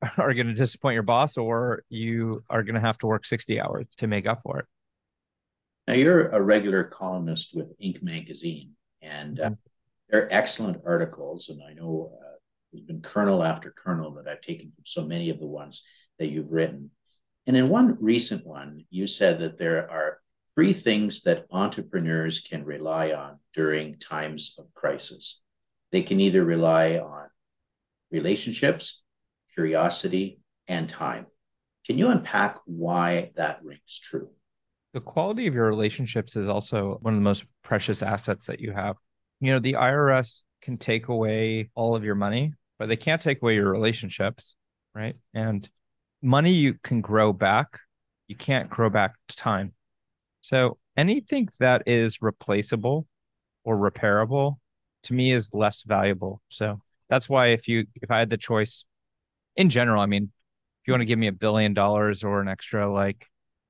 are 0.17 0.33
going 0.33 0.47
to 0.47 0.53
disappoint 0.53 0.93
your 0.93 1.03
boss 1.03 1.37
or 1.37 1.83
you 1.89 2.43
are 2.49 2.63
going 2.63 2.75
to 2.75 2.81
have 2.81 2.97
to 2.99 3.07
work 3.07 3.25
60 3.25 3.59
hours 3.59 3.85
to 3.97 4.07
make 4.07 4.27
up 4.27 4.41
for 4.43 4.59
it. 4.59 4.65
Now, 5.87 5.93
you're 5.93 6.27
a 6.29 6.41
regular 6.41 6.83
columnist 6.83 7.55
with 7.55 7.67
Inc. 7.79 8.03
magazine, 8.03 8.71
and 9.01 9.39
uh, 9.39 9.43
mm-hmm. 9.43 9.53
they're 10.09 10.33
excellent 10.33 10.81
articles. 10.85 11.47
And 11.47 11.61
I 11.63 11.73
know 11.73 12.11
uh, 12.13 12.35
there's 12.71 12.83
been 12.83 13.01
kernel 13.01 13.41
after 13.41 13.71
kernel 13.71 14.11
that 14.15 14.27
I've 14.27 14.41
taken 14.41 14.73
from 14.75 14.83
so 14.85 15.05
many 15.05 15.29
of 15.29 15.39
the 15.39 15.47
ones 15.47 15.85
that 16.19 16.27
you've 16.27 16.51
written. 16.51 16.91
And 17.45 17.55
in 17.55 17.69
one 17.69 17.97
recent 17.99 18.45
one, 18.45 18.85
you 18.89 19.07
said 19.07 19.39
that 19.39 19.57
there 19.57 19.89
are 19.89 20.19
three 20.55 20.73
things 20.73 21.21
that 21.23 21.45
entrepreneurs 21.51 22.41
can 22.41 22.65
rely 22.65 23.11
on 23.11 23.39
during 23.53 23.99
times 23.99 24.55
of 24.57 24.65
crisis. 24.73 25.41
They 25.91 26.01
can 26.01 26.19
either 26.19 26.43
rely 26.43 26.97
on 26.97 27.27
relationships, 28.11 29.03
curiosity, 29.53 30.39
and 30.67 30.89
time. 30.89 31.27
Can 31.85 31.97
you 31.97 32.09
unpack 32.09 32.57
why 32.65 33.31
that 33.35 33.63
rings 33.63 33.99
true? 34.03 34.29
The 34.93 34.99
quality 34.99 35.47
of 35.47 35.53
your 35.53 35.67
relationships 35.67 36.35
is 36.35 36.49
also 36.49 36.97
one 37.01 37.13
of 37.13 37.19
the 37.19 37.23
most 37.23 37.45
precious 37.63 38.01
assets 38.01 38.47
that 38.47 38.59
you 38.59 38.71
have. 38.71 38.97
You 39.39 39.53
know, 39.53 39.59
the 39.59 39.73
IRS 39.73 40.41
can 40.61 40.77
take 40.77 41.07
away 41.07 41.69
all 41.75 41.95
of 41.95 42.03
your 42.03 42.15
money, 42.15 42.53
but 42.79 42.89
they 42.89 42.95
can't 42.95 43.21
take 43.21 43.41
away 43.41 43.55
your 43.55 43.71
relationships, 43.71 44.55
right? 44.95 45.15
And 45.33 45.69
money 46.21 46.51
you 46.51 46.75
can 46.83 47.01
grow 47.01 47.33
back, 47.33 47.79
you 48.27 48.35
can't 48.35 48.69
grow 48.69 48.89
back 48.89 49.15
time. 49.27 49.73
So 50.41 50.77
anything 50.95 51.49
that 51.59 51.83
is 51.85 52.21
replaceable 52.21 53.07
or 53.63 53.77
repairable 53.77 54.57
to 55.03 55.13
me 55.13 55.31
is 55.31 55.53
less 55.53 55.83
valuable. 55.83 56.41
So 56.49 56.81
that's 57.09 57.29
why 57.29 57.47
if 57.47 57.67
you 57.67 57.85
if 57.95 58.11
I 58.11 58.19
had 58.19 58.29
the 58.29 58.37
choice 58.37 58.85
in 59.55 59.69
general, 59.69 60.01
I 60.01 60.05
mean, 60.05 60.23
if 60.23 60.87
you 60.87 60.93
want 60.93 61.01
to 61.01 61.05
give 61.05 61.19
me 61.19 61.27
a 61.27 61.33
billion 61.33 61.73
dollars 61.73 62.23
or 62.23 62.41
an 62.41 62.47
extra 62.47 62.91
like 62.91 63.27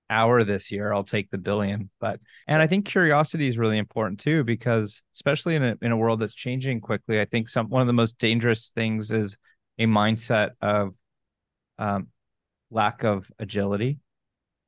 hour 0.09 0.43
this 0.43 0.71
year, 0.71 0.93
I'll 0.93 1.03
take 1.03 1.29
the 1.29 1.37
billion. 1.37 1.89
But 1.99 2.19
and 2.47 2.61
I 2.61 2.67
think 2.67 2.85
curiosity 2.85 3.47
is 3.47 3.57
really 3.57 3.77
important 3.77 4.19
too, 4.19 4.43
because 4.43 5.01
especially 5.13 5.55
in 5.55 5.63
a 5.63 5.77
in 5.81 5.91
a 5.91 5.97
world 5.97 6.19
that's 6.19 6.35
changing 6.35 6.81
quickly, 6.81 7.19
I 7.19 7.25
think 7.25 7.49
some 7.49 7.69
one 7.69 7.81
of 7.81 7.87
the 7.87 7.93
most 7.93 8.17
dangerous 8.17 8.71
things 8.75 9.11
is 9.11 9.37
a 9.79 9.85
mindset 9.85 10.51
of 10.61 10.93
um, 11.77 12.07
lack 12.71 13.03
of 13.03 13.31
agility. 13.39 13.99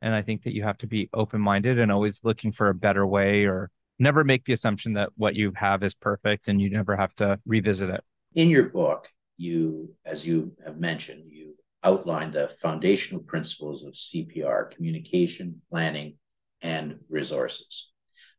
And 0.02 0.14
I 0.14 0.22
think 0.22 0.44
that 0.44 0.54
you 0.54 0.64
have 0.64 0.78
to 0.80 0.88
be 0.88 1.10
open 1.14 1.42
minded 1.42 1.80
and 1.80 1.92
always 1.92 2.22
looking 2.24 2.52
for 2.52 2.70
a 2.70 2.74
better 2.74 3.06
way 3.06 3.46
or 3.46 3.70
never 3.98 4.24
make 4.24 4.46
the 4.46 4.54
assumption 4.54 4.94
that 4.94 5.10
what 5.18 5.36
you 5.36 5.52
have 5.56 5.84
is 5.84 5.94
perfect 5.94 6.48
and 6.48 6.62
you 6.62 6.70
never 6.70 6.96
have 6.96 7.14
to 7.16 7.40
revisit 7.46 7.90
it. 7.90 8.04
In 8.36 8.50
your 8.50 8.70
book, 8.70 9.08
you, 9.38 9.94
as 10.06 10.26
you 10.26 10.54
have 10.66 10.80
mentioned, 10.80 11.24
you 11.28 11.56
outline 11.84 12.32
the 12.32 12.52
foundational 12.62 13.22
principles 13.24 13.84
of 13.84 13.94
CPR 13.94 14.72
communication, 14.72 15.62
planning, 15.70 16.16
and 16.62 17.00
resources. 17.10 17.90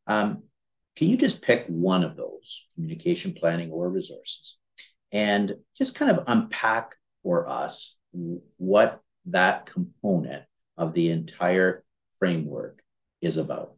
Um, 0.07 0.45
can 0.97 1.09
you 1.09 1.17
just 1.17 1.40
pick 1.40 1.67
one 1.67 2.05
of 2.05 2.17
those 2.17 2.67
communication, 2.75 3.35
planning, 3.35 3.71
or 3.71 3.88
resources 3.88 4.57
and 5.12 5.55
just 5.76 5.95
kind 5.95 6.11
of 6.11 6.25
unpack 6.26 6.90
for 7.23 7.49
us 7.49 7.97
what 8.57 9.00
that 9.27 9.67
component 9.67 10.45
of 10.77 10.95
the 10.95 11.11
entire 11.11 11.85
framework 12.19 12.83
is 13.21 13.37
about? 13.37 13.75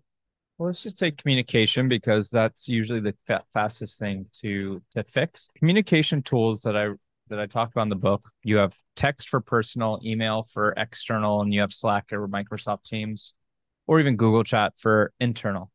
Well, 0.59 0.69
let's 0.69 0.83
just 0.83 0.99
say 0.99 1.11
communication 1.11 1.89
because 1.89 2.29
that's 2.29 2.69
usually 2.69 3.01
the 3.01 3.17
fa- 3.27 3.45
fastest 3.53 3.99
thing 3.99 4.27
to 4.43 4.83
to 4.93 5.03
fix. 5.03 5.49
Communication 5.57 6.23
tools 6.23 6.63
that 6.63 6.77
I 6.77 6.91
that 7.29 7.41
I 7.41 7.47
talked 7.47 7.73
about 7.73 7.85
in 7.85 7.89
the 7.89 7.97
book. 7.97 8.31
You 8.43 8.57
have 8.57 8.77
text 8.95 9.29
for 9.29 9.41
personal, 9.41 9.99
email 10.05 10.45
for 10.45 10.73
external, 10.77 11.41
and 11.41 11.53
you 11.53 11.61
have 11.61 11.73
Slack 11.73 12.13
or 12.13 12.29
Microsoft 12.29 12.85
Teams, 12.85 13.35
or 13.87 13.99
even 14.01 14.17
Google 14.17 14.45
Chat 14.45 14.75
for 14.77 15.13
internal. 15.19 15.71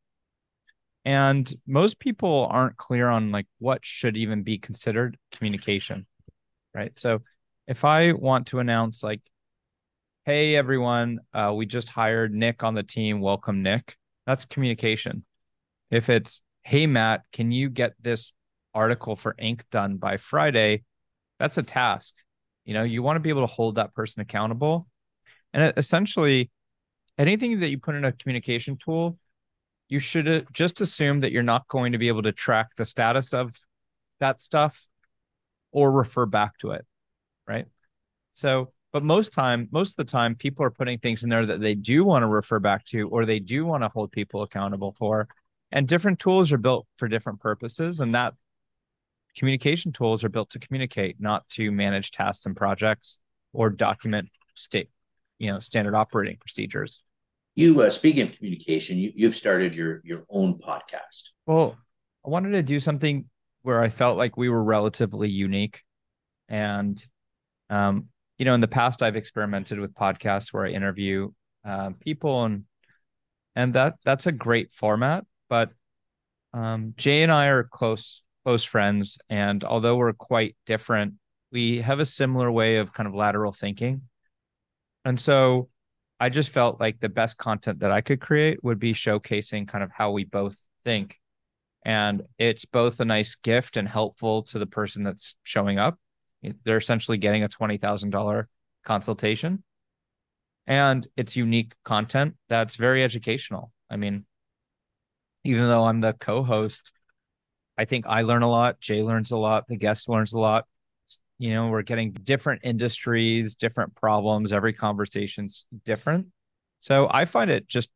And 1.03 1.53
most 1.65 1.99
people 1.99 2.47
aren't 2.51 2.77
clear 2.77 3.07
on 3.07 3.31
like 3.31 3.47
what 3.59 3.85
should 3.85 4.17
even 4.17 4.43
be 4.43 4.57
considered 4.57 5.17
communication, 5.31 6.05
right? 6.73 6.97
So 6.99 7.23
if 7.67 7.85
I 7.85 8.11
want 8.11 8.47
to 8.47 8.59
announce 8.59 9.03
like 9.03 9.21
hey 10.27 10.57
everyone. 10.57 11.21
Uh, 11.33 11.53
we 11.55 11.65
just 11.65 11.87
hired 11.87 12.33
nick 12.33 12.61
on 12.61 12.75
the 12.75 12.83
team. 12.83 13.21
Welcome 13.21 13.63
nick. 13.63 13.95
That's 14.25 14.43
communication. 14.43 15.23
If 15.89 16.09
it's 16.09 16.41
hey 16.63 16.85
matt 16.85 17.21
can 17.31 17.49
you 17.49 17.69
get 17.69 17.93
this 18.01 18.33
article 18.73 19.15
for 19.15 19.37
inc 19.41 19.61
done 19.71 19.95
by 19.95 20.17
friday? 20.17 20.83
That's 21.39 21.57
a 21.57 21.63
task. 21.63 22.13
You 22.65 22.73
know 22.73 22.83
you 22.83 23.01
want 23.01 23.15
to 23.15 23.21
be 23.21 23.29
able 23.29 23.47
to 23.47 23.53
hold 23.53 23.75
that 23.75 23.93
person 23.93 24.19
accountable. 24.19 24.89
And 25.53 25.73
essentially 25.77 26.51
anything 27.17 27.61
that 27.61 27.69
you 27.69 27.77
put 27.77 27.95
in 27.95 28.03
a 28.03 28.11
communication 28.11 28.75
tool 28.75 29.17
you 29.87 29.99
should 29.99 30.27
uh, 30.27 30.41
just 30.51 30.81
assume 30.81 31.21
that 31.21 31.31
you're 31.31 31.41
not 31.41 31.69
going 31.69 31.93
to 31.93 31.97
be 31.97 32.09
able 32.09 32.23
to 32.23 32.33
track 32.33 32.71
the 32.75 32.83
status 32.83 33.33
of 33.33 33.55
that 34.19 34.41
stuff 34.41 34.89
or 35.71 35.89
refer 35.89 36.25
back 36.25 36.57
to 36.57 36.71
it 36.71 36.85
right? 37.47 37.67
So 38.33 38.73
but 38.93 39.03
most 39.03 39.33
time, 39.33 39.67
most 39.71 39.91
of 39.91 39.95
the 39.97 40.11
time, 40.11 40.35
people 40.35 40.63
are 40.65 40.71
putting 40.71 40.99
things 40.99 41.23
in 41.23 41.29
there 41.29 41.45
that 41.45 41.59
they 41.59 41.75
do 41.75 42.03
want 42.03 42.23
to 42.23 42.27
refer 42.27 42.59
back 42.59 42.85
to 42.85 43.09
or 43.09 43.25
they 43.25 43.39
do 43.39 43.65
want 43.65 43.83
to 43.83 43.89
hold 43.89 44.11
people 44.11 44.43
accountable 44.43 44.95
for. 44.97 45.27
And 45.71 45.87
different 45.87 46.19
tools 46.19 46.51
are 46.53 46.57
built 46.57 46.87
for 46.95 47.07
different 47.07 47.41
purposes. 47.41 47.99
And 47.99 48.15
that 48.15 48.33
communication 49.37 49.91
tools 49.91 50.23
are 50.23 50.29
built 50.29 50.49
to 50.51 50.59
communicate, 50.59 51.17
not 51.19 51.47
to 51.49 51.71
manage 51.71 52.11
tasks 52.11 52.45
and 52.45 52.55
projects 52.55 53.19
or 53.53 53.69
document 53.69 54.29
state, 54.55 54.89
you 55.37 55.51
know, 55.51 55.59
standard 55.59 55.93
operating 55.95 56.37
procedures. 56.37 57.03
You 57.55 57.81
uh, 57.81 57.89
speaking 57.89 58.21
of 58.21 58.35
communication, 58.35 58.97
you, 58.97 59.11
you've 59.15 59.35
started 59.35 59.73
your 59.73 60.01
your 60.05 60.25
own 60.29 60.59
podcast. 60.59 61.31
Well, 61.47 61.75
I 62.25 62.29
wanted 62.29 62.51
to 62.51 62.61
do 62.61 62.79
something 62.79 63.25
where 63.63 63.81
I 63.81 63.89
felt 63.89 64.17
like 64.17 64.37
we 64.37 64.47
were 64.47 64.63
relatively 64.63 65.27
unique, 65.29 65.81
and 66.47 67.03
um, 67.71 68.09
you 68.37 68.45
know, 68.45 68.53
in 68.53 68.61
the 68.61 68.67
past, 68.67 69.01
I've 69.01 69.15
experimented 69.15 69.79
with 69.79 69.93
podcasts 69.93 70.53
where 70.53 70.65
I 70.65 70.69
interview 70.69 71.31
uh, 71.65 71.91
people, 71.99 72.43
and 72.43 72.65
and 73.55 73.73
that 73.73 73.95
that's 74.05 74.27
a 74.27 74.31
great 74.31 74.71
format. 74.71 75.25
But 75.49 75.71
um, 76.53 76.93
Jay 76.97 77.23
and 77.23 77.31
I 77.31 77.47
are 77.47 77.63
close 77.63 78.23
close 78.45 78.63
friends, 78.63 79.19
and 79.29 79.63
although 79.63 79.97
we're 79.97 80.13
quite 80.13 80.55
different, 80.65 81.15
we 81.51 81.81
have 81.81 81.99
a 81.99 82.05
similar 82.05 82.51
way 82.51 82.77
of 82.77 82.93
kind 82.93 83.07
of 83.07 83.15
lateral 83.15 83.51
thinking, 83.51 84.03
and 85.03 85.19
so 85.19 85.69
I 86.19 86.29
just 86.29 86.49
felt 86.49 86.79
like 86.79 86.99
the 86.99 87.09
best 87.09 87.37
content 87.37 87.79
that 87.79 87.91
I 87.91 88.01
could 88.01 88.21
create 88.21 88.63
would 88.63 88.79
be 88.79 88.93
showcasing 88.93 89.67
kind 89.67 89.83
of 89.83 89.91
how 89.91 90.11
we 90.11 90.23
both 90.23 90.57
think. 90.83 91.19
And 91.85 92.23
it's 92.37 92.65
both 92.65 92.99
a 92.99 93.05
nice 93.05 93.35
gift 93.35 93.77
and 93.77 93.87
helpful 93.87 94.43
to 94.43 94.59
the 94.59 94.65
person 94.65 95.03
that's 95.03 95.35
showing 95.43 95.77
up 95.77 95.97
they're 96.63 96.77
essentially 96.77 97.17
getting 97.17 97.43
a 97.43 97.49
$20,000 97.49 98.45
consultation. 98.83 99.63
And 100.65 101.07
it's 101.15 101.35
unique 101.35 101.73
content 101.83 102.35
that's 102.49 102.75
very 102.75 103.03
educational. 103.03 103.71
I 103.89 103.95
mean, 103.95 104.25
even 105.43 105.63
though 105.63 105.85
I'm 105.85 106.01
the 106.01 106.13
co 106.13 106.43
host, 106.43 106.91
I 107.77 107.85
think 107.85 108.05
I 108.07 108.23
learn 108.23 108.41
a 108.41 108.49
lot. 108.49 108.81
Jay 108.81 109.01
learns 109.01 109.31
a 109.31 109.37
lot. 109.37 109.67
The 109.67 109.77
guest 109.77 110.09
learns 110.09 110.33
a 110.33 110.39
lot. 110.39 110.65
You 111.39 111.53
know, 111.53 111.67
we're 111.67 111.83
getting 111.83 112.11
different 112.11 112.61
industries, 112.63 113.55
different 113.55 113.95
problems. 113.95 114.51
Every 114.51 114.73
conversation's 114.73 115.65
different. 115.85 116.27
So 116.79 117.07
I 117.09 117.25
find 117.25 117.49
it 117.49 117.67
just, 117.67 117.89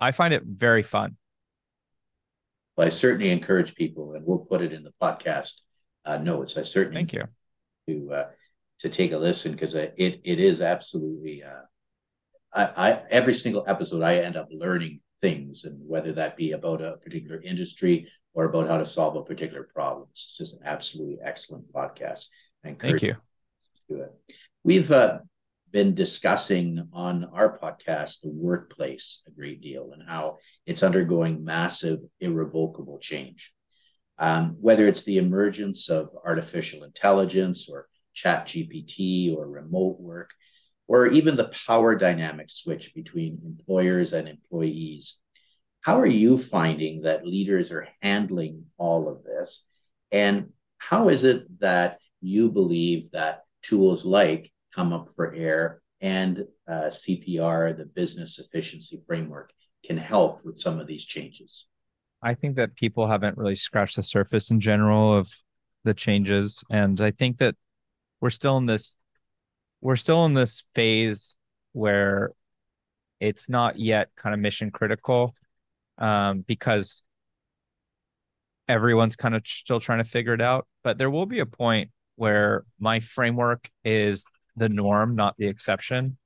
I 0.00 0.12
find 0.12 0.32
it 0.32 0.42
very 0.46 0.82
fun. 0.82 1.16
Well, 2.76 2.86
I 2.86 2.90
certainly 2.90 3.30
encourage 3.30 3.74
people, 3.74 4.14
and 4.14 4.24
we'll 4.24 4.38
put 4.38 4.62
it 4.62 4.72
in 4.72 4.84
the 4.84 4.92
podcast 5.02 5.52
uh, 6.04 6.18
notes. 6.18 6.56
I 6.56 6.62
certainly 6.62 6.96
thank 6.96 7.12
you 7.12 7.24
to 7.88 8.12
uh, 8.12 8.24
to 8.80 8.88
take 8.88 9.12
a 9.12 9.18
listen 9.18 9.52
because 9.52 9.74
it 9.74 9.94
it 9.96 10.40
is 10.40 10.60
absolutely. 10.60 11.42
Uh, 11.42 11.62
I, 12.52 12.90
I 12.90 13.02
every 13.10 13.34
single 13.34 13.64
episode 13.66 14.02
I 14.02 14.18
end 14.18 14.36
up 14.36 14.48
learning 14.50 15.00
things, 15.20 15.64
and 15.64 15.78
whether 15.86 16.12
that 16.12 16.36
be 16.36 16.52
about 16.52 16.82
a 16.82 16.96
particular 17.02 17.40
industry 17.40 18.08
or 18.34 18.44
about 18.44 18.68
how 18.68 18.78
to 18.78 18.86
solve 18.86 19.16
a 19.16 19.22
particular 19.22 19.68
problem. 19.74 20.08
It's 20.10 20.36
just 20.36 20.54
an 20.54 20.60
absolutely 20.64 21.18
excellent 21.24 21.72
podcast. 21.72 22.26
Thank 22.62 22.82
you. 23.02 23.16
To 23.96 24.02
it. 24.02 24.12
We've 24.64 24.90
uh, 24.90 25.18
been 25.70 25.94
discussing 25.94 26.88
on 26.92 27.24
our 27.32 27.58
podcast 27.58 28.22
the 28.22 28.30
workplace 28.30 29.22
a 29.26 29.30
great 29.30 29.60
deal 29.60 29.90
and 29.92 30.02
how 30.06 30.38
it's 30.66 30.82
undergoing 30.82 31.44
massive, 31.44 32.00
irrevocable 32.20 32.98
change. 32.98 33.53
Um, 34.18 34.56
whether 34.60 34.86
it's 34.86 35.02
the 35.02 35.18
emergence 35.18 35.90
of 35.90 36.10
artificial 36.24 36.84
intelligence 36.84 37.68
or 37.68 37.88
chat 38.12 38.46
GPT 38.46 39.36
or 39.36 39.48
remote 39.48 40.00
work, 40.00 40.30
or 40.86 41.06
even 41.08 41.36
the 41.36 41.50
power 41.66 41.96
dynamic 41.96 42.50
switch 42.50 42.94
between 42.94 43.40
employers 43.44 44.12
and 44.12 44.28
employees. 44.28 45.18
How 45.80 45.98
are 46.00 46.06
you 46.06 46.38
finding 46.38 47.02
that 47.02 47.26
leaders 47.26 47.72
are 47.72 47.88
handling 48.00 48.66
all 48.78 49.08
of 49.08 49.24
this? 49.24 49.64
And 50.12 50.50
how 50.78 51.08
is 51.08 51.24
it 51.24 51.60
that 51.60 51.98
you 52.20 52.50
believe 52.50 53.10
that 53.12 53.42
tools 53.62 54.04
like 54.04 54.50
Come 54.74 54.92
Up 54.92 55.08
for 55.16 55.34
Air 55.34 55.82
and 56.00 56.44
uh, 56.68 56.90
CPR, 56.90 57.76
the 57.76 57.86
business 57.86 58.38
efficiency 58.38 59.02
framework, 59.06 59.52
can 59.84 59.96
help 59.96 60.44
with 60.44 60.58
some 60.58 60.78
of 60.80 60.86
these 60.86 61.04
changes? 61.04 61.66
I 62.24 62.32
think 62.34 62.56
that 62.56 62.74
people 62.74 63.06
haven't 63.06 63.36
really 63.36 63.54
scratched 63.54 63.96
the 63.96 64.02
surface 64.02 64.50
in 64.50 64.58
general 64.58 65.16
of 65.16 65.30
the 65.84 65.92
changes. 65.92 66.64
And 66.70 66.98
I 67.02 67.10
think 67.10 67.38
that 67.38 67.54
we're 68.20 68.30
still 68.30 68.56
in 68.56 68.66
this 68.66 68.96
we're 69.82 69.96
still 69.96 70.24
in 70.24 70.32
this 70.32 70.64
phase 70.74 71.36
where 71.74 72.32
it's 73.20 73.50
not 73.50 73.78
yet 73.78 74.08
kind 74.16 74.32
of 74.32 74.40
mission 74.40 74.70
critical 74.70 75.34
um, 75.98 76.40
because 76.40 77.02
everyone's 78.66 79.14
kind 79.14 79.34
of 79.34 79.46
still 79.46 79.78
trying 79.78 79.98
to 79.98 80.04
figure 80.04 80.32
it 80.32 80.40
out. 80.40 80.66
But 80.82 80.96
there 80.96 81.10
will 81.10 81.26
be 81.26 81.40
a 81.40 81.46
point 81.46 81.90
where 82.16 82.64
my 82.80 83.00
framework 83.00 83.68
is 83.84 84.24
the 84.56 84.70
norm, 84.70 85.16
not 85.16 85.36
the 85.36 85.48
exception, 85.48 86.16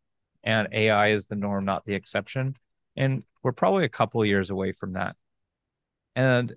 and 0.45 0.69
AI 0.71 1.09
is 1.09 1.27
the 1.27 1.35
norm, 1.35 1.65
not 1.65 1.85
the 1.85 1.95
exception. 1.95 2.55
And 2.97 3.25
we're 3.43 3.51
probably 3.51 3.85
a 3.85 3.89
couple 3.89 4.25
years 4.25 4.51
away 4.51 4.71
from 4.71 4.93
that. 4.93 5.17
And 6.19 6.57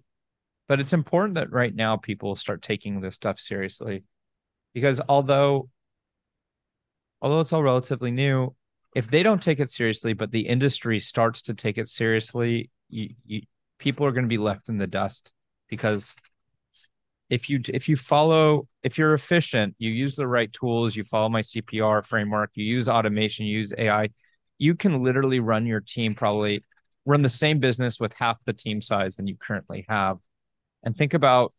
but 0.67 0.79
it's 0.79 0.91
important 0.91 1.35
that 1.35 1.51
right 1.51 1.73
now 1.73 1.95
people 1.95 2.35
start 2.35 2.63
taking 2.63 2.99
this 2.99 3.13
stuff 3.13 3.39
seriously 3.39 4.03
because 4.73 4.99
although 5.07 5.69
although 7.21 7.41
it's 7.41 7.53
all 7.53 7.61
relatively 7.61 8.09
new, 8.09 8.55
if 8.95 9.07
they 9.07 9.21
don't 9.21 9.41
take 9.41 9.59
it 9.59 9.69
seriously, 9.69 10.13
but 10.13 10.31
the 10.31 10.47
industry 10.47 10.99
starts 10.99 11.43
to 11.43 11.53
take 11.53 11.77
it 11.77 11.89
seriously, 11.89 12.71
you, 12.89 13.13
you, 13.23 13.41
people 13.77 14.03
are 14.03 14.11
going 14.11 14.23
to 14.25 14.29
be 14.29 14.39
left 14.39 14.67
in 14.67 14.79
the 14.79 14.87
dust 14.87 15.31
because 15.69 16.15
if 17.29 17.47
you 17.47 17.61
if 17.67 17.87
you 17.87 17.95
follow 17.95 18.67
if 18.81 18.97
you're 18.97 19.13
efficient, 19.13 19.75
you 19.77 19.91
use 19.91 20.15
the 20.15 20.27
right 20.27 20.51
tools, 20.51 20.95
you 20.95 21.03
follow 21.03 21.29
my 21.29 21.41
CPR 21.41 22.03
framework, 22.03 22.49
you 22.55 22.65
use 22.65 22.89
automation, 22.89 23.45
you 23.45 23.59
use 23.59 23.75
AI, 23.77 24.09
you 24.57 24.73
can 24.73 25.03
literally 25.03 25.39
run 25.39 25.67
your 25.67 25.81
team 25.81 26.15
probably 26.15 26.63
run 27.05 27.21
the 27.21 27.29
same 27.29 27.59
business 27.59 27.99
with 27.99 28.13
half 28.13 28.37
the 28.45 28.53
team 28.53 28.81
size 28.81 29.15
than 29.15 29.27
you 29.27 29.35
currently 29.35 29.85
have. 29.89 30.17
And 30.83 30.95
think 30.95 31.13
about 31.13 31.53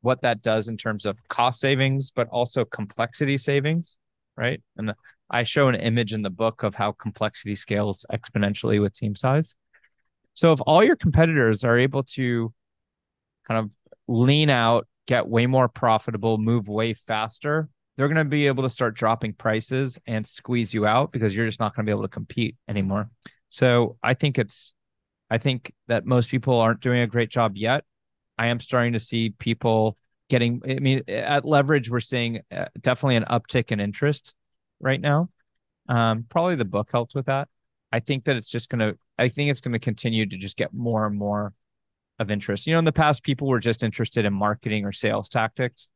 what 0.00 0.22
that 0.22 0.42
does 0.42 0.68
in 0.68 0.76
terms 0.76 1.06
of 1.06 1.16
cost 1.28 1.60
savings, 1.60 2.10
but 2.10 2.28
also 2.28 2.64
complexity 2.64 3.38
savings 3.38 3.96
right? 4.36 4.62
And 4.76 4.92
I 5.30 5.42
show 5.42 5.68
an 5.68 5.74
image 5.74 6.12
in 6.12 6.22
the 6.22 6.30
book 6.30 6.62
of 6.62 6.74
how 6.74 6.92
complexity 6.92 7.54
scales 7.54 8.04
exponentially 8.12 8.80
with 8.80 8.94
team 8.94 9.14
size. 9.14 9.56
So 10.34 10.52
if 10.52 10.60
all 10.66 10.82
your 10.82 10.96
competitors 10.96 11.64
are 11.64 11.78
able 11.78 12.02
to 12.14 12.52
kind 13.46 13.64
of 13.64 13.72
lean 14.08 14.50
out, 14.50 14.86
get 15.06 15.28
way 15.28 15.46
more 15.46 15.68
profitable, 15.68 16.38
move 16.38 16.68
way 16.68 16.94
faster, 16.94 17.68
they're 17.96 18.08
going 18.08 18.16
to 18.16 18.24
be 18.24 18.48
able 18.48 18.64
to 18.64 18.70
start 18.70 18.94
dropping 18.94 19.34
prices 19.34 19.98
and 20.06 20.26
squeeze 20.26 20.74
you 20.74 20.86
out 20.86 21.12
because 21.12 21.36
you're 21.36 21.46
just 21.46 21.60
not 21.60 21.76
going 21.76 21.86
to 21.86 21.88
be 21.88 21.92
able 21.92 22.02
to 22.02 22.08
compete 22.08 22.56
anymore. 22.68 23.08
So 23.54 23.98
I 24.02 24.14
think 24.14 24.36
it's, 24.36 24.74
I 25.30 25.38
think 25.38 25.72
that 25.86 26.04
most 26.04 26.28
people 26.28 26.58
aren't 26.58 26.80
doing 26.80 27.02
a 27.02 27.06
great 27.06 27.30
job 27.30 27.56
yet. 27.56 27.84
I 28.36 28.48
am 28.48 28.58
starting 28.58 28.94
to 28.94 28.98
see 28.98 29.30
people 29.30 29.96
getting 30.28 30.60
i 30.66 30.80
mean 30.80 31.02
at 31.06 31.44
leverage 31.44 31.90
we're 31.90 32.00
seeing 32.00 32.40
uh, 32.50 32.64
definitely 32.80 33.14
an 33.14 33.26
uptick 33.30 33.70
in 33.70 33.78
interest 33.78 34.34
right 34.80 35.00
now. 35.00 35.28
Um, 35.88 36.24
probably 36.28 36.56
the 36.56 36.64
book 36.64 36.88
helped 36.90 37.14
with 37.14 37.26
that. 37.26 37.46
I 37.92 38.00
think 38.00 38.24
that 38.24 38.34
it's 38.34 38.50
just 38.50 38.70
going 38.70 38.80
to 38.80 38.98
i 39.18 39.28
think 39.28 39.52
it's 39.52 39.60
going 39.60 39.74
to 39.74 39.78
continue 39.78 40.26
to 40.26 40.36
just 40.36 40.56
get 40.56 40.74
more 40.74 41.06
and 41.06 41.16
more 41.16 41.52
of 42.18 42.32
interest. 42.32 42.66
You 42.66 42.72
know 42.72 42.80
in 42.80 42.84
the 42.84 42.90
past 42.90 43.22
people 43.22 43.46
were 43.46 43.60
just 43.60 43.84
interested 43.84 44.24
in 44.24 44.34
marketing 44.34 44.84
or 44.84 44.90
sales 44.90 45.28
tactics 45.28 45.88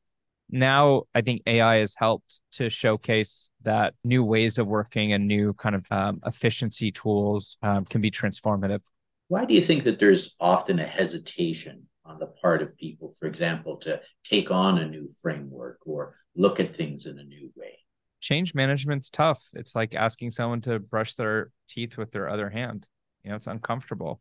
now 0.51 1.03
i 1.15 1.21
think 1.21 1.43
ai 1.47 1.77
has 1.77 1.95
helped 1.97 2.41
to 2.53 2.69
showcase 2.71 3.51
that 3.63 3.95
new 4.05 4.25
ways 4.25 4.59
of 4.59 4.67
working 4.67 5.13
and 5.13 5.27
new 5.27 5.53
kind 5.55 5.75
of 5.75 5.87
um, 5.91 6.21
efficiency 6.25 6.91
tools 6.91 7.57
um, 7.63 7.85
can 7.85 8.01
be 8.01 8.11
transformative 8.11 8.81
why 9.29 9.45
do 9.45 9.55
you 9.55 9.61
think 9.61 9.85
that 9.85 10.01
there's 10.01 10.37
often 10.41 10.79
a 10.79 10.87
hesitation 10.87 11.87
on 12.05 12.19
the 12.19 12.27
part 12.27 12.63
of 12.63 12.77
people, 12.77 13.15
for 13.21 13.27
example, 13.27 13.77
to 13.77 14.01
take 14.25 14.51
on 14.51 14.79
a 14.79 14.89
new 14.89 15.11
framework 15.21 15.79
or 15.85 16.17
look 16.35 16.59
at 16.59 16.77
things 16.77 17.05
in 17.05 17.19
a 17.19 17.23
new 17.23 17.51
way? 17.55 17.79
Change 18.21 18.55
management's 18.55 19.11
tough. 19.11 19.45
It's 19.53 19.77
like 19.77 19.95
asking 19.95 20.31
someone 20.31 20.63
to 20.63 20.79
brush 20.79 21.15
their 21.15 21.51
teeth 21.69 21.99
with 21.99 22.11
their 22.11 22.29
other 22.29 22.49
hand. 22.49 22.89
You 23.23 23.31
know, 23.31 23.37
it's 23.37 23.47
uncomfortable. 23.47 24.21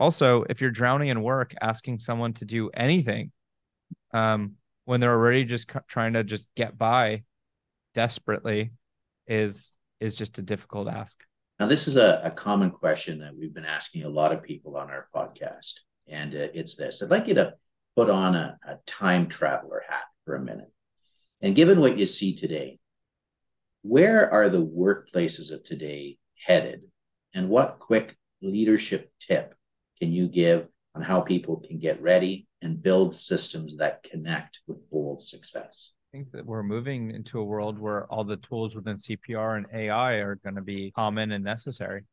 Also, 0.00 0.44
if 0.50 0.60
you're 0.60 0.70
drowning 0.70 1.08
in 1.08 1.22
work, 1.22 1.54
asking 1.62 2.00
someone 2.00 2.32
to 2.34 2.44
do 2.44 2.68
anything 2.74 3.30
um, 4.12 4.54
when 4.88 5.00
they're 5.00 5.12
already 5.12 5.44
just 5.44 5.70
trying 5.86 6.14
to 6.14 6.24
just 6.24 6.48
get 6.56 6.78
by 6.78 7.22
desperately 7.94 8.72
is 9.26 9.72
is 10.00 10.16
just 10.16 10.38
a 10.38 10.42
difficult 10.42 10.88
ask. 10.88 11.20
Now, 11.60 11.66
this 11.66 11.88
is 11.88 11.96
a, 11.96 12.22
a 12.24 12.30
common 12.30 12.70
question 12.70 13.18
that 13.18 13.36
we've 13.36 13.52
been 13.52 13.66
asking 13.66 14.04
a 14.04 14.08
lot 14.08 14.32
of 14.32 14.42
people 14.42 14.78
on 14.78 14.88
our 14.88 15.08
podcast 15.14 15.74
and 16.08 16.34
uh, 16.34 16.48
it's 16.54 16.74
this. 16.74 17.02
I'd 17.02 17.10
like 17.10 17.26
you 17.26 17.34
to 17.34 17.52
put 17.96 18.08
on 18.08 18.34
a, 18.34 18.56
a 18.66 18.76
time 18.86 19.28
traveler 19.28 19.82
hat 19.86 20.04
for 20.24 20.36
a 20.36 20.42
minute. 20.42 20.72
And 21.42 21.54
given 21.54 21.80
what 21.80 21.98
you 21.98 22.06
see 22.06 22.34
today, 22.34 22.78
where 23.82 24.32
are 24.32 24.48
the 24.48 24.64
workplaces 24.64 25.52
of 25.52 25.64
today 25.64 26.16
headed? 26.46 26.80
And 27.34 27.50
what 27.50 27.78
quick 27.78 28.16
leadership 28.40 29.12
tip 29.20 29.54
can 30.00 30.12
you 30.12 30.28
give 30.28 30.66
on 30.94 31.02
how 31.02 31.20
people 31.20 31.62
can 31.66 31.78
get 31.78 32.00
ready 32.00 32.47
and 32.62 32.82
build 32.82 33.14
systems 33.14 33.76
that 33.78 34.02
connect 34.02 34.60
with 34.66 34.78
bold 34.90 35.22
success? 35.22 35.92
I 36.12 36.16
think 36.16 36.32
that 36.32 36.46
we're 36.46 36.62
moving 36.62 37.10
into 37.10 37.38
a 37.38 37.44
world 37.44 37.78
where 37.78 38.06
all 38.06 38.24
the 38.24 38.36
tools 38.38 38.74
within 38.74 38.96
CPR 38.96 39.58
and 39.58 39.66
AI 39.72 40.14
are 40.14 40.36
going 40.36 40.54
to 40.54 40.62
be 40.62 40.90
common 40.92 41.32
and 41.32 41.44
necessary. 41.44 42.04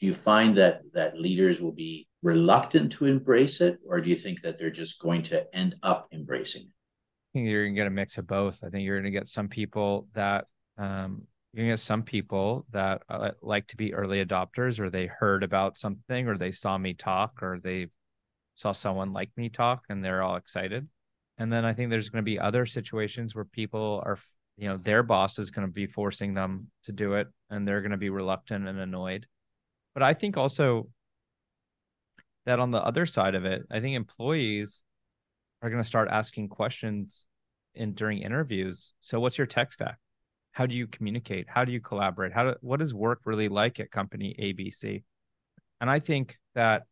Do 0.00 0.06
you 0.06 0.14
find 0.14 0.56
that 0.58 0.82
that 0.94 1.18
leaders 1.18 1.60
will 1.60 1.72
be 1.72 2.06
reluctant 2.22 2.92
to 2.92 3.06
embrace 3.06 3.60
it, 3.60 3.78
or 3.86 4.00
do 4.00 4.10
you 4.10 4.16
think 4.16 4.42
that 4.42 4.58
they're 4.58 4.70
just 4.70 5.00
going 5.00 5.22
to 5.24 5.44
end 5.54 5.76
up 5.82 6.08
embracing 6.12 6.62
it? 6.62 6.68
I 6.68 7.38
think 7.38 7.48
you're 7.48 7.64
going 7.64 7.74
to 7.74 7.80
get 7.80 7.86
a 7.86 7.90
mix 7.90 8.18
of 8.18 8.26
both. 8.26 8.62
I 8.64 8.70
think 8.70 8.84
you're 8.84 9.00
going 9.00 9.12
to 9.12 9.18
get 9.18 9.28
some 9.28 9.48
people 9.48 10.08
that 10.14 10.46
um, 10.76 11.22
you're 11.52 11.64
going 11.64 11.70
to 11.70 11.72
get 11.74 11.80
some 11.80 12.02
people 12.02 12.66
that 12.72 13.02
uh, 13.08 13.30
like 13.42 13.66
to 13.68 13.76
be 13.76 13.94
early 13.94 14.24
adopters, 14.24 14.78
or 14.78 14.90
they 14.90 15.06
heard 15.06 15.42
about 15.42 15.76
something, 15.76 16.28
or 16.28 16.36
they 16.36 16.52
saw 16.52 16.78
me 16.78 16.94
talk, 16.94 17.42
or 17.42 17.58
they 17.62 17.86
saw 18.58 18.72
someone 18.72 19.12
like 19.12 19.30
me 19.36 19.48
talk, 19.48 19.84
and 19.88 20.04
they're 20.04 20.22
all 20.22 20.36
excited. 20.36 20.88
And 21.38 21.52
then 21.52 21.64
I 21.64 21.72
think 21.72 21.90
there's 21.90 22.10
going 22.10 22.24
to 22.24 22.30
be 22.30 22.40
other 22.40 22.66
situations 22.66 23.34
where 23.34 23.44
people 23.44 24.02
are, 24.04 24.18
you 24.56 24.68
know, 24.68 24.76
their 24.76 25.04
boss 25.04 25.38
is 25.38 25.52
going 25.52 25.66
to 25.66 25.72
be 25.72 25.86
forcing 25.86 26.34
them 26.34 26.66
to 26.84 26.92
do 26.92 27.14
it, 27.14 27.28
and 27.50 27.66
they're 27.66 27.80
going 27.80 27.92
to 27.92 27.96
be 27.96 28.10
reluctant 28.10 28.66
and 28.66 28.78
annoyed. 28.80 29.26
But 29.94 30.02
I 30.02 30.12
think 30.12 30.36
also 30.36 30.88
that 32.46 32.58
on 32.58 32.72
the 32.72 32.82
other 32.82 33.06
side 33.06 33.36
of 33.36 33.44
it, 33.44 33.62
I 33.70 33.78
think 33.78 33.94
employees 33.94 34.82
are 35.62 35.70
going 35.70 35.82
to 35.82 35.86
start 35.86 36.08
asking 36.10 36.48
questions 36.48 37.26
in 37.76 37.94
during 37.94 38.18
interviews. 38.18 38.92
So, 39.00 39.20
what's 39.20 39.38
your 39.38 39.46
tech 39.46 39.72
stack? 39.72 39.98
How 40.50 40.66
do 40.66 40.74
you 40.74 40.88
communicate? 40.88 41.46
How 41.48 41.64
do 41.64 41.70
you 41.70 41.80
collaborate? 41.80 42.32
How 42.32 42.42
do, 42.42 42.54
what 42.60 42.82
is 42.82 42.92
work 42.92 43.20
really 43.24 43.48
like 43.48 43.78
at 43.78 43.92
company 43.92 44.34
ABC? 44.40 45.04
And 45.80 45.88
I 45.88 46.00
think 46.00 46.36
that 46.56 46.82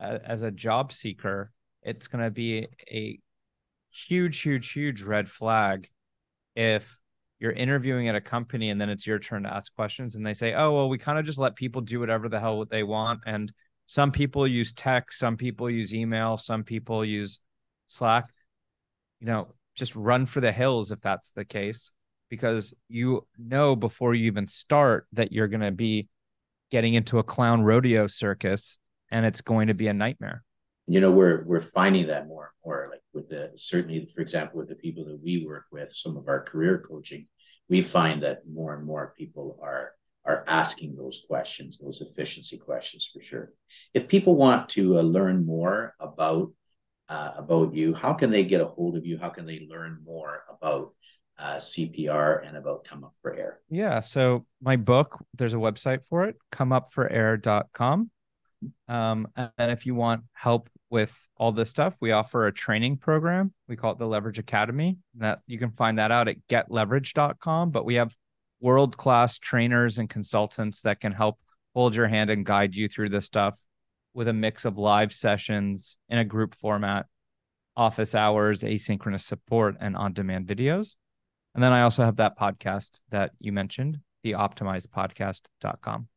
as 0.00 0.42
a 0.42 0.50
job 0.50 0.92
seeker, 0.92 1.52
it's 1.82 2.08
going 2.08 2.24
to 2.24 2.30
be 2.30 2.68
a 2.90 3.18
huge, 3.90 4.40
huge, 4.40 4.72
huge 4.72 5.02
red 5.02 5.28
flag 5.28 5.88
if 6.54 7.00
you're 7.38 7.52
interviewing 7.52 8.08
at 8.08 8.14
a 8.14 8.20
company 8.20 8.70
and 8.70 8.80
then 8.80 8.88
it's 8.88 9.06
your 9.06 9.18
turn 9.18 9.42
to 9.42 9.54
ask 9.54 9.74
questions 9.74 10.16
and 10.16 10.26
they 10.26 10.32
say, 10.34 10.54
oh, 10.54 10.72
well, 10.72 10.88
we 10.88 10.98
kind 10.98 11.18
of 11.18 11.24
just 11.24 11.38
let 11.38 11.54
people 11.54 11.80
do 11.80 12.00
whatever 12.00 12.28
the 12.28 12.40
hell 12.40 12.64
they 12.64 12.82
want. 12.82 13.20
And 13.26 13.52
some 13.86 14.10
people 14.10 14.46
use 14.46 14.72
text, 14.72 15.18
some 15.18 15.36
people 15.36 15.70
use 15.70 15.94
email, 15.94 16.36
some 16.36 16.64
people 16.64 17.04
use 17.04 17.40
Slack. 17.86 18.24
you 19.20 19.26
know, 19.26 19.48
just 19.74 19.94
run 19.94 20.26
for 20.26 20.40
the 20.40 20.50
hills 20.50 20.90
if 20.90 21.00
that's 21.00 21.32
the 21.32 21.44
case, 21.44 21.90
because 22.30 22.74
you 22.88 23.26
know 23.38 23.76
before 23.76 24.14
you 24.14 24.24
even 24.26 24.46
start 24.46 25.06
that 25.12 25.32
you're 25.32 25.48
going 25.48 25.60
to 25.60 25.70
be 25.70 26.08
getting 26.70 26.94
into 26.94 27.18
a 27.18 27.22
clown 27.22 27.62
rodeo 27.62 28.06
circus 28.06 28.78
and 29.10 29.26
it's 29.26 29.40
going 29.40 29.68
to 29.68 29.74
be 29.74 29.88
a 29.88 29.94
nightmare. 29.94 30.42
You 30.86 31.00
know, 31.00 31.10
we're 31.10 31.44
we're 31.44 31.60
finding 31.60 32.06
that 32.08 32.28
more 32.28 32.44
and 32.44 32.52
more. 32.64 32.88
Like 32.90 33.00
with 33.12 33.28
the 33.28 33.50
certainly, 33.56 34.08
for 34.14 34.20
example, 34.20 34.58
with 34.58 34.68
the 34.68 34.76
people 34.76 35.04
that 35.06 35.20
we 35.22 35.44
work 35.44 35.64
with, 35.72 35.92
some 35.92 36.16
of 36.16 36.28
our 36.28 36.42
career 36.42 36.84
coaching, 36.88 37.26
we 37.68 37.82
find 37.82 38.22
that 38.22 38.42
more 38.48 38.74
and 38.74 38.86
more 38.86 39.14
people 39.16 39.58
are 39.62 39.92
are 40.24 40.44
asking 40.46 40.96
those 40.96 41.24
questions, 41.28 41.78
those 41.78 42.00
efficiency 42.00 42.58
questions 42.58 43.08
for 43.12 43.22
sure. 43.22 43.52
If 43.94 44.08
people 44.08 44.34
want 44.34 44.68
to 44.70 44.98
uh, 44.98 45.02
learn 45.02 45.46
more 45.46 45.94
about 46.00 46.52
uh, 47.08 47.32
about 47.36 47.74
you, 47.74 47.94
how 47.94 48.12
can 48.12 48.30
they 48.30 48.44
get 48.44 48.60
a 48.60 48.66
hold 48.66 48.96
of 48.96 49.06
you? 49.06 49.16
How 49.18 49.28
can 49.28 49.46
they 49.46 49.66
learn 49.70 50.00
more 50.04 50.42
about 50.50 50.92
uh, 51.38 51.56
CPR 51.56 52.46
and 52.46 52.56
about 52.56 52.84
Come 52.84 53.04
Up 53.04 53.12
for 53.22 53.34
Air? 53.34 53.60
Yeah. 53.70 54.00
So 54.00 54.44
my 54.60 54.76
book, 54.76 55.24
there's 55.34 55.54
a 55.54 55.58
website 55.58 56.06
for 56.08 56.24
it, 56.24 56.36
comeupforair.com. 56.52 58.10
Um, 58.88 59.28
and 59.36 59.70
if 59.70 59.86
you 59.86 59.94
want 59.94 60.22
help 60.32 60.68
with 60.90 61.12
all 61.36 61.52
this 61.52 61.70
stuff, 61.70 61.94
we 62.00 62.12
offer 62.12 62.46
a 62.46 62.52
training 62.52 62.98
program. 62.98 63.52
We 63.68 63.76
call 63.76 63.92
it 63.92 63.98
the 63.98 64.06
Leverage 64.06 64.38
Academy. 64.38 64.98
That 65.16 65.40
you 65.46 65.58
can 65.58 65.70
find 65.70 65.98
that 65.98 66.12
out 66.12 66.28
at 66.28 66.36
getleverage.com. 66.48 67.70
But 67.70 67.84
we 67.84 67.96
have 67.96 68.14
world 68.60 68.96
class 68.96 69.38
trainers 69.38 69.98
and 69.98 70.08
consultants 70.08 70.82
that 70.82 71.00
can 71.00 71.12
help 71.12 71.38
hold 71.74 71.94
your 71.94 72.08
hand 72.08 72.30
and 72.30 72.46
guide 72.46 72.74
you 72.74 72.88
through 72.88 73.10
this 73.10 73.26
stuff 73.26 73.60
with 74.14 74.28
a 74.28 74.32
mix 74.32 74.64
of 74.64 74.78
live 74.78 75.12
sessions 75.12 75.98
in 76.08 76.18
a 76.18 76.24
group 76.24 76.54
format, 76.54 77.06
office 77.76 78.14
hours, 78.14 78.62
asynchronous 78.62 79.20
support, 79.20 79.76
and 79.78 79.94
on 79.94 80.14
demand 80.14 80.46
videos. 80.46 80.94
And 81.54 81.62
then 81.62 81.72
I 81.72 81.82
also 81.82 82.04
have 82.04 82.16
that 82.16 82.38
podcast 82.38 83.00
that 83.10 83.32
you 83.38 83.52
mentioned, 83.52 84.00
the 84.22 84.32
optimizedpodcast.com. 84.32 86.08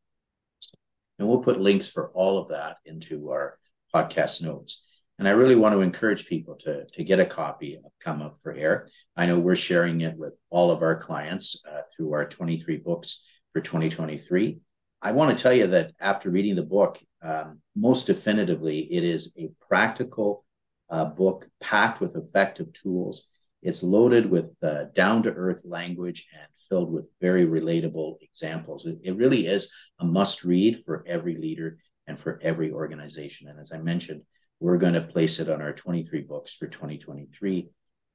And 1.20 1.28
we'll 1.28 1.42
put 1.42 1.60
links 1.60 1.86
for 1.86 2.08
all 2.14 2.38
of 2.38 2.48
that 2.48 2.78
into 2.86 3.28
our 3.30 3.58
podcast 3.94 4.40
notes. 4.40 4.82
And 5.18 5.28
I 5.28 5.32
really 5.32 5.54
want 5.54 5.74
to 5.74 5.82
encourage 5.82 6.26
people 6.26 6.54
to, 6.60 6.86
to 6.94 7.04
get 7.04 7.20
a 7.20 7.26
copy 7.26 7.76
of 7.76 7.92
Come 8.02 8.22
Up 8.22 8.38
for 8.42 8.54
Air. 8.54 8.88
I 9.14 9.26
know 9.26 9.38
we're 9.38 9.54
sharing 9.54 10.00
it 10.00 10.16
with 10.16 10.32
all 10.48 10.70
of 10.70 10.80
our 10.80 10.98
clients 10.98 11.62
uh, 11.70 11.82
through 11.94 12.14
our 12.14 12.26
23 12.26 12.78
books 12.78 13.22
for 13.52 13.60
2023. 13.60 14.60
I 15.02 15.12
want 15.12 15.36
to 15.36 15.42
tell 15.42 15.52
you 15.52 15.66
that 15.66 15.92
after 16.00 16.30
reading 16.30 16.56
the 16.56 16.62
book, 16.62 16.98
um, 17.22 17.60
most 17.76 18.06
definitively, 18.06 18.78
it 18.90 19.04
is 19.04 19.34
a 19.36 19.50
practical 19.68 20.46
uh, 20.88 21.04
book 21.04 21.46
packed 21.60 22.00
with 22.00 22.16
effective 22.16 22.72
tools. 22.72 23.28
It's 23.62 23.82
loaded 23.82 24.30
with 24.30 24.46
uh, 24.62 24.84
down 24.94 25.24
to 25.24 25.30
earth 25.30 25.60
language 25.64 26.28
and 26.32 26.48
filled 26.70 26.90
with 26.90 27.04
very 27.20 27.44
relatable 27.44 28.16
examples. 28.22 28.86
It, 28.86 28.98
it 29.02 29.16
really 29.16 29.46
is 29.46 29.70
a 30.00 30.04
must 30.04 30.44
read 30.44 30.82
for 30.86 31.04
every 31.06 31.36
leader 31.36 31.78
and 32.06 32.18
for 32.18 32.40
every 32.42 32.72
organization. 32.72 33.48
And 33.48 33.60
as 33.60 33.72
I 33.72 33.78
mentioned, 33.78 34.22
we're 34.60 34.78
going 34.78 34.94
to 34.94 35.02
place 35.02 35.40
it 35.40 35.50
on 35.50 35.60
our 35.60 35.72
23 35.72 36.22
books 36.22 36.54
for 36.54 36.66
2023. 36.66 37.68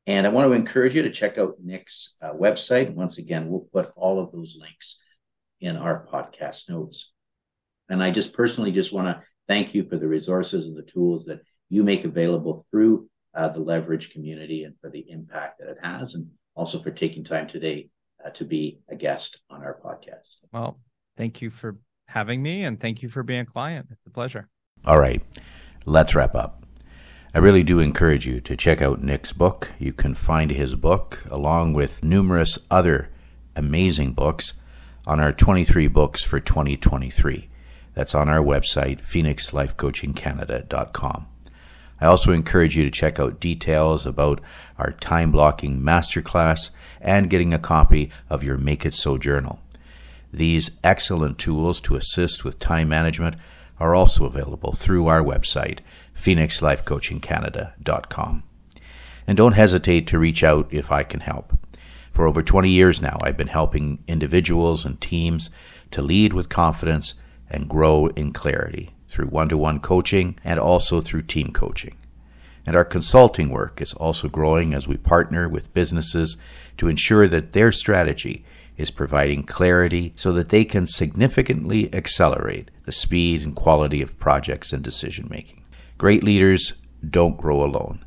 And 0.08 0.26
I 0.26 0.30
want 0.30 0.48
to 0.48 0.54
encourage 0.54 0.96
you 0.96 1.02
to 1.04 1.12
check 1.12 1.38
out 1.38 1.56
Nick's 1.64 2.16
uh, 2.22 2.34
website. 2.34 2.94
Once 2.94 3.18
again, 3.18 3.50
we'll 3.50 3.68
put 3.74 3.92
all 3.96 4.20
of 4.20 4.32
those 4.32 4.58
links 4.60 5.02
in 5.60 5.76
our 5.76 6.08
podcast 6.12 6.70
notes. 6.70 7.12
And 7.90 8.02
I 8.02 8.12
just 8.12 8.34
personally 8.34 8.72
just 8.72 8.94
want 8.94 9.08
to 9.08 9.22
thank 9.48 9.74
you 9.74 9.88
for 9.90 9.98
the 9.98 10.08
resources 10.08 10.68
and 10.68 10.78
the 10.78 10.84
tools 10.84 11.26
that 11.26 11.42
you 11.70 11.84
make 11.84 12.06
available 12.06 12.66
through 12.72 13.10
uh, 13.36 13.50
the 13.50 13.60
leverage 13.60 14.12
community 14.12 14.64
and 14.64 14.76
for 14.80 14.90
the 14.90 15.06
impact 15.10 15.60
that 15.60 15.70
it 15.70 15.78
has, 15.82 16.16
and 16.16 16.30
also 16.56 16.80
for 16.80 16.92
taking 16.92 17.24
time 17.24 17.48
today 17.48 17.90
uh, 18.26 18.30
to 18.32 18.44
be 18.44 18.80
a 18.90 18.96
guest 18.96 19.40
on 19.50 19.64
our 19.64 19.80
podcast. 19.84 20.38
Well, 20.52 20.80
thank 21.16 21.42
you 21.42 21.50
for 21.50 21.78
having 22.08 22.42
me 22.42 22.64
and 22.64 22.80
thank 22.80 23.04
you 23.04 23.10
for 23.10 23.24
being 23.24 23.42
a 23.42 23.46
client. 23.46 23.88
It's 23.92 24.08
a 24.08 24.10
pleasure. 24.10 24.48
All 24.86 25.00
right, 25.00 25.22
let's 25.86 26.16
wrap 26.16 26.36
up. 26.36 26.64
I 27.34 27.40
really 27.40 27.64
do 27.64 27.80
encourage 27.80 28.26
you 28.26 28.40
to 28.42 28.56
check 28.56 28.82
out 28.82 29.04
Nick's 29.04 29.34
book. 29.34 29.74
You 29.78 29.92
can 29.92 30.16
find 30.16 30.52
his 30.52 30.76
book 30.76 31.26
along 31.30 31.74
with 31.74 32.02
numerous 32.04 32.58
other 32.72 33.10
amazing 33.56 34.14
books 34.14 34.54
on 35.06 35.20
our 35.20 35.34
23 35.34 35.88
books 35.88 36.24
for 36.24 36.40
2023. 36.40 37.50
That's 37.94 38.16
on 38.16 38.30
our 38.30 38.40
website, 38.40 39.02
phoenixlifecoachingcanada.com. 39.02 41.28
I 42.00 42.06
also 42.08 42.32
encourage 42.32 42.78
you 42.78 42.84
to 42.84 42.92
check 42.92 43.20
out 43.20 43.40
details 43.40 44.06
about 44.06 44.40
our 44.78 44.92
time 44.92 45.32
blocking 45.32 45.82
masterclass 45.82 46.70
and 47.00 47.30
getting 47.30 47.54
a 47.54 47.60
copy 47.60 48.12
of 48.30 48.44
your 48.44 48.58
Make 48.58 48.86
It 48.86 48.94
So 48.94 49.18
journal. 49.18 49.62
These 50.34 50.72
excellent 50.84 51.38
tools 51.38 51.80
to 51.82 51.96
assist 51.96 52.44
with 52.44 52.60
time 52.60 52.90
management 52.90 53.38
are 53.80 53.96
also 53.96 54.26
available 54.26 54.74
through 54.74 55.08
our 55.08 55.24
website, 55.24 55.80
phoenixlifecoachingcanada.com. 56.14 58.44
And 59.28 59.38
don't 59.38 59.54
hesitate 59.54 60.06
to 60.08 60.20
reach 60.20 60.44
out 60.44 60.68
if 60.72 60.92
I 60.92 61.04
can 61.04 61.22
help. 61.22 61.58
For 62.12 62.28
over 62.28 62.44
20 62.44 62.70
years 62.70 63.02
now, 63.02 63.18
I've 63.22 63.38
been 63.38 63.48
helping 63.48 64.04
individuals 64.08 64.86
and 64.86 65.00
teams 65.00 65.50
to 65.92 66.02
lead 66.02 66.34
with 66.34 66.50
confidence 66.50 67.14
and 67.50 67.70
grow 67.70 68.08
in 68.08 68.34
clarity 68.34 68.95
through 69.16 69.28
one 69.28 69.48
to 69.48 69.58
one 69.58 69.80
coaching 69.80 70.38
and 70.44 70.60
also 70.60 71.00
through 71.00 71.22
team 71.22 71.54
coaching. 71.54 71.96
And 72.66 72.76
our 72.76 72.84
consulting 72.84 73.50
work 73.50 73.82
is 73.82 73.94
also 73.94 74.28
growing 74.28 74.74
as 74.74 74.90
we 74.90 74.98
partner 74.98 75.48
with 75.48 75.74
businesses 75.74 76.36
to 76.78 76.90
ensure 76.90 77.26
that 77.28 77.54
their 77.54 77.72
strategy 77.72 78.44
is 78.76 78.92
providing 78.92 79.44
clarity 79.44 80.12
so 80.18 80.34
that 80.34 80.50
they 80.50 80.66
can 80.66 80.86
significantly 80.86 81.94
accelerate 81.96 82.70
the 82.84 82.92
speed 82.92 83.42
and 83.42 83.56
quality 83.56 84.02
of 84.02 84.20
projects 84.20 84.74
and 84.74 84.84
decision 84.84 85.28
making. 85.30 85.64
Great 85.98 86.22
leaders 86.22 86.74
don't 87.10 87.38
grow 87.38 87.64
alone. 87.64 88.04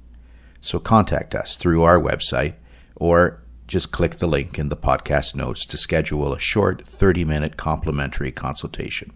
So 0.60 0.78
contact 0.78 1.34
us 1.34 1.56
through 1.56 1.84
our 1.84 1.98
website 1.98 2.54
or 2.96 3.40
just 3.66 3.92
click 3.92 4.16
the 4.16 4.26
link 4.26 4.58
in 4.58 4.68
the 4.68 4.76
podcast 4.76 5.34
notes 5.34 5.64
to 5.64 5.78
schedule 5.78 6.34
a 6.34 6.38
short 6.38 6.86
30 6.86 7.24
minute 7.24 7.56
complimentary 7.56 8.32
consultation. 8.32 9.12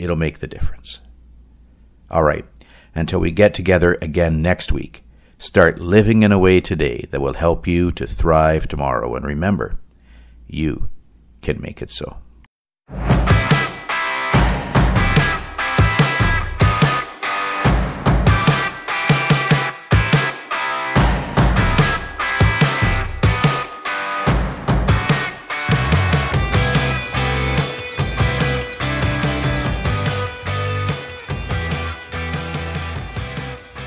It'll 0.00 0.16
make 0.16 0.38
the 0.38 0.46
difference. 0.46 1.00
All 2.10 2.22
right, 2.22 2.46
until 2.94 3.20
we 3.20 3.30
get 3.30 3.52
together 3.52 3.98
again 4.00 4.40
next 4.40 4.72
week, 4.72 5.04
start 5.36 5.78
living 5.78 6.22
in 6.22 6.32
a 6.32 6.38
way 6.38 6.58
today 6.58 7.04
that 7.10 7.20
will 7.20 7.34
help 7.34 7.66
you 7.66 7.92
to 7.92 8.06
thrive 8.06 8.66
tomorrow. 8.66 9.14
And 9.14 9.26
remember, 9.26 9.78
you 10.46 10.88
can 11.42 11.60
make 11.60 11.82
it 11.82 11.90
so. 11.90 12.16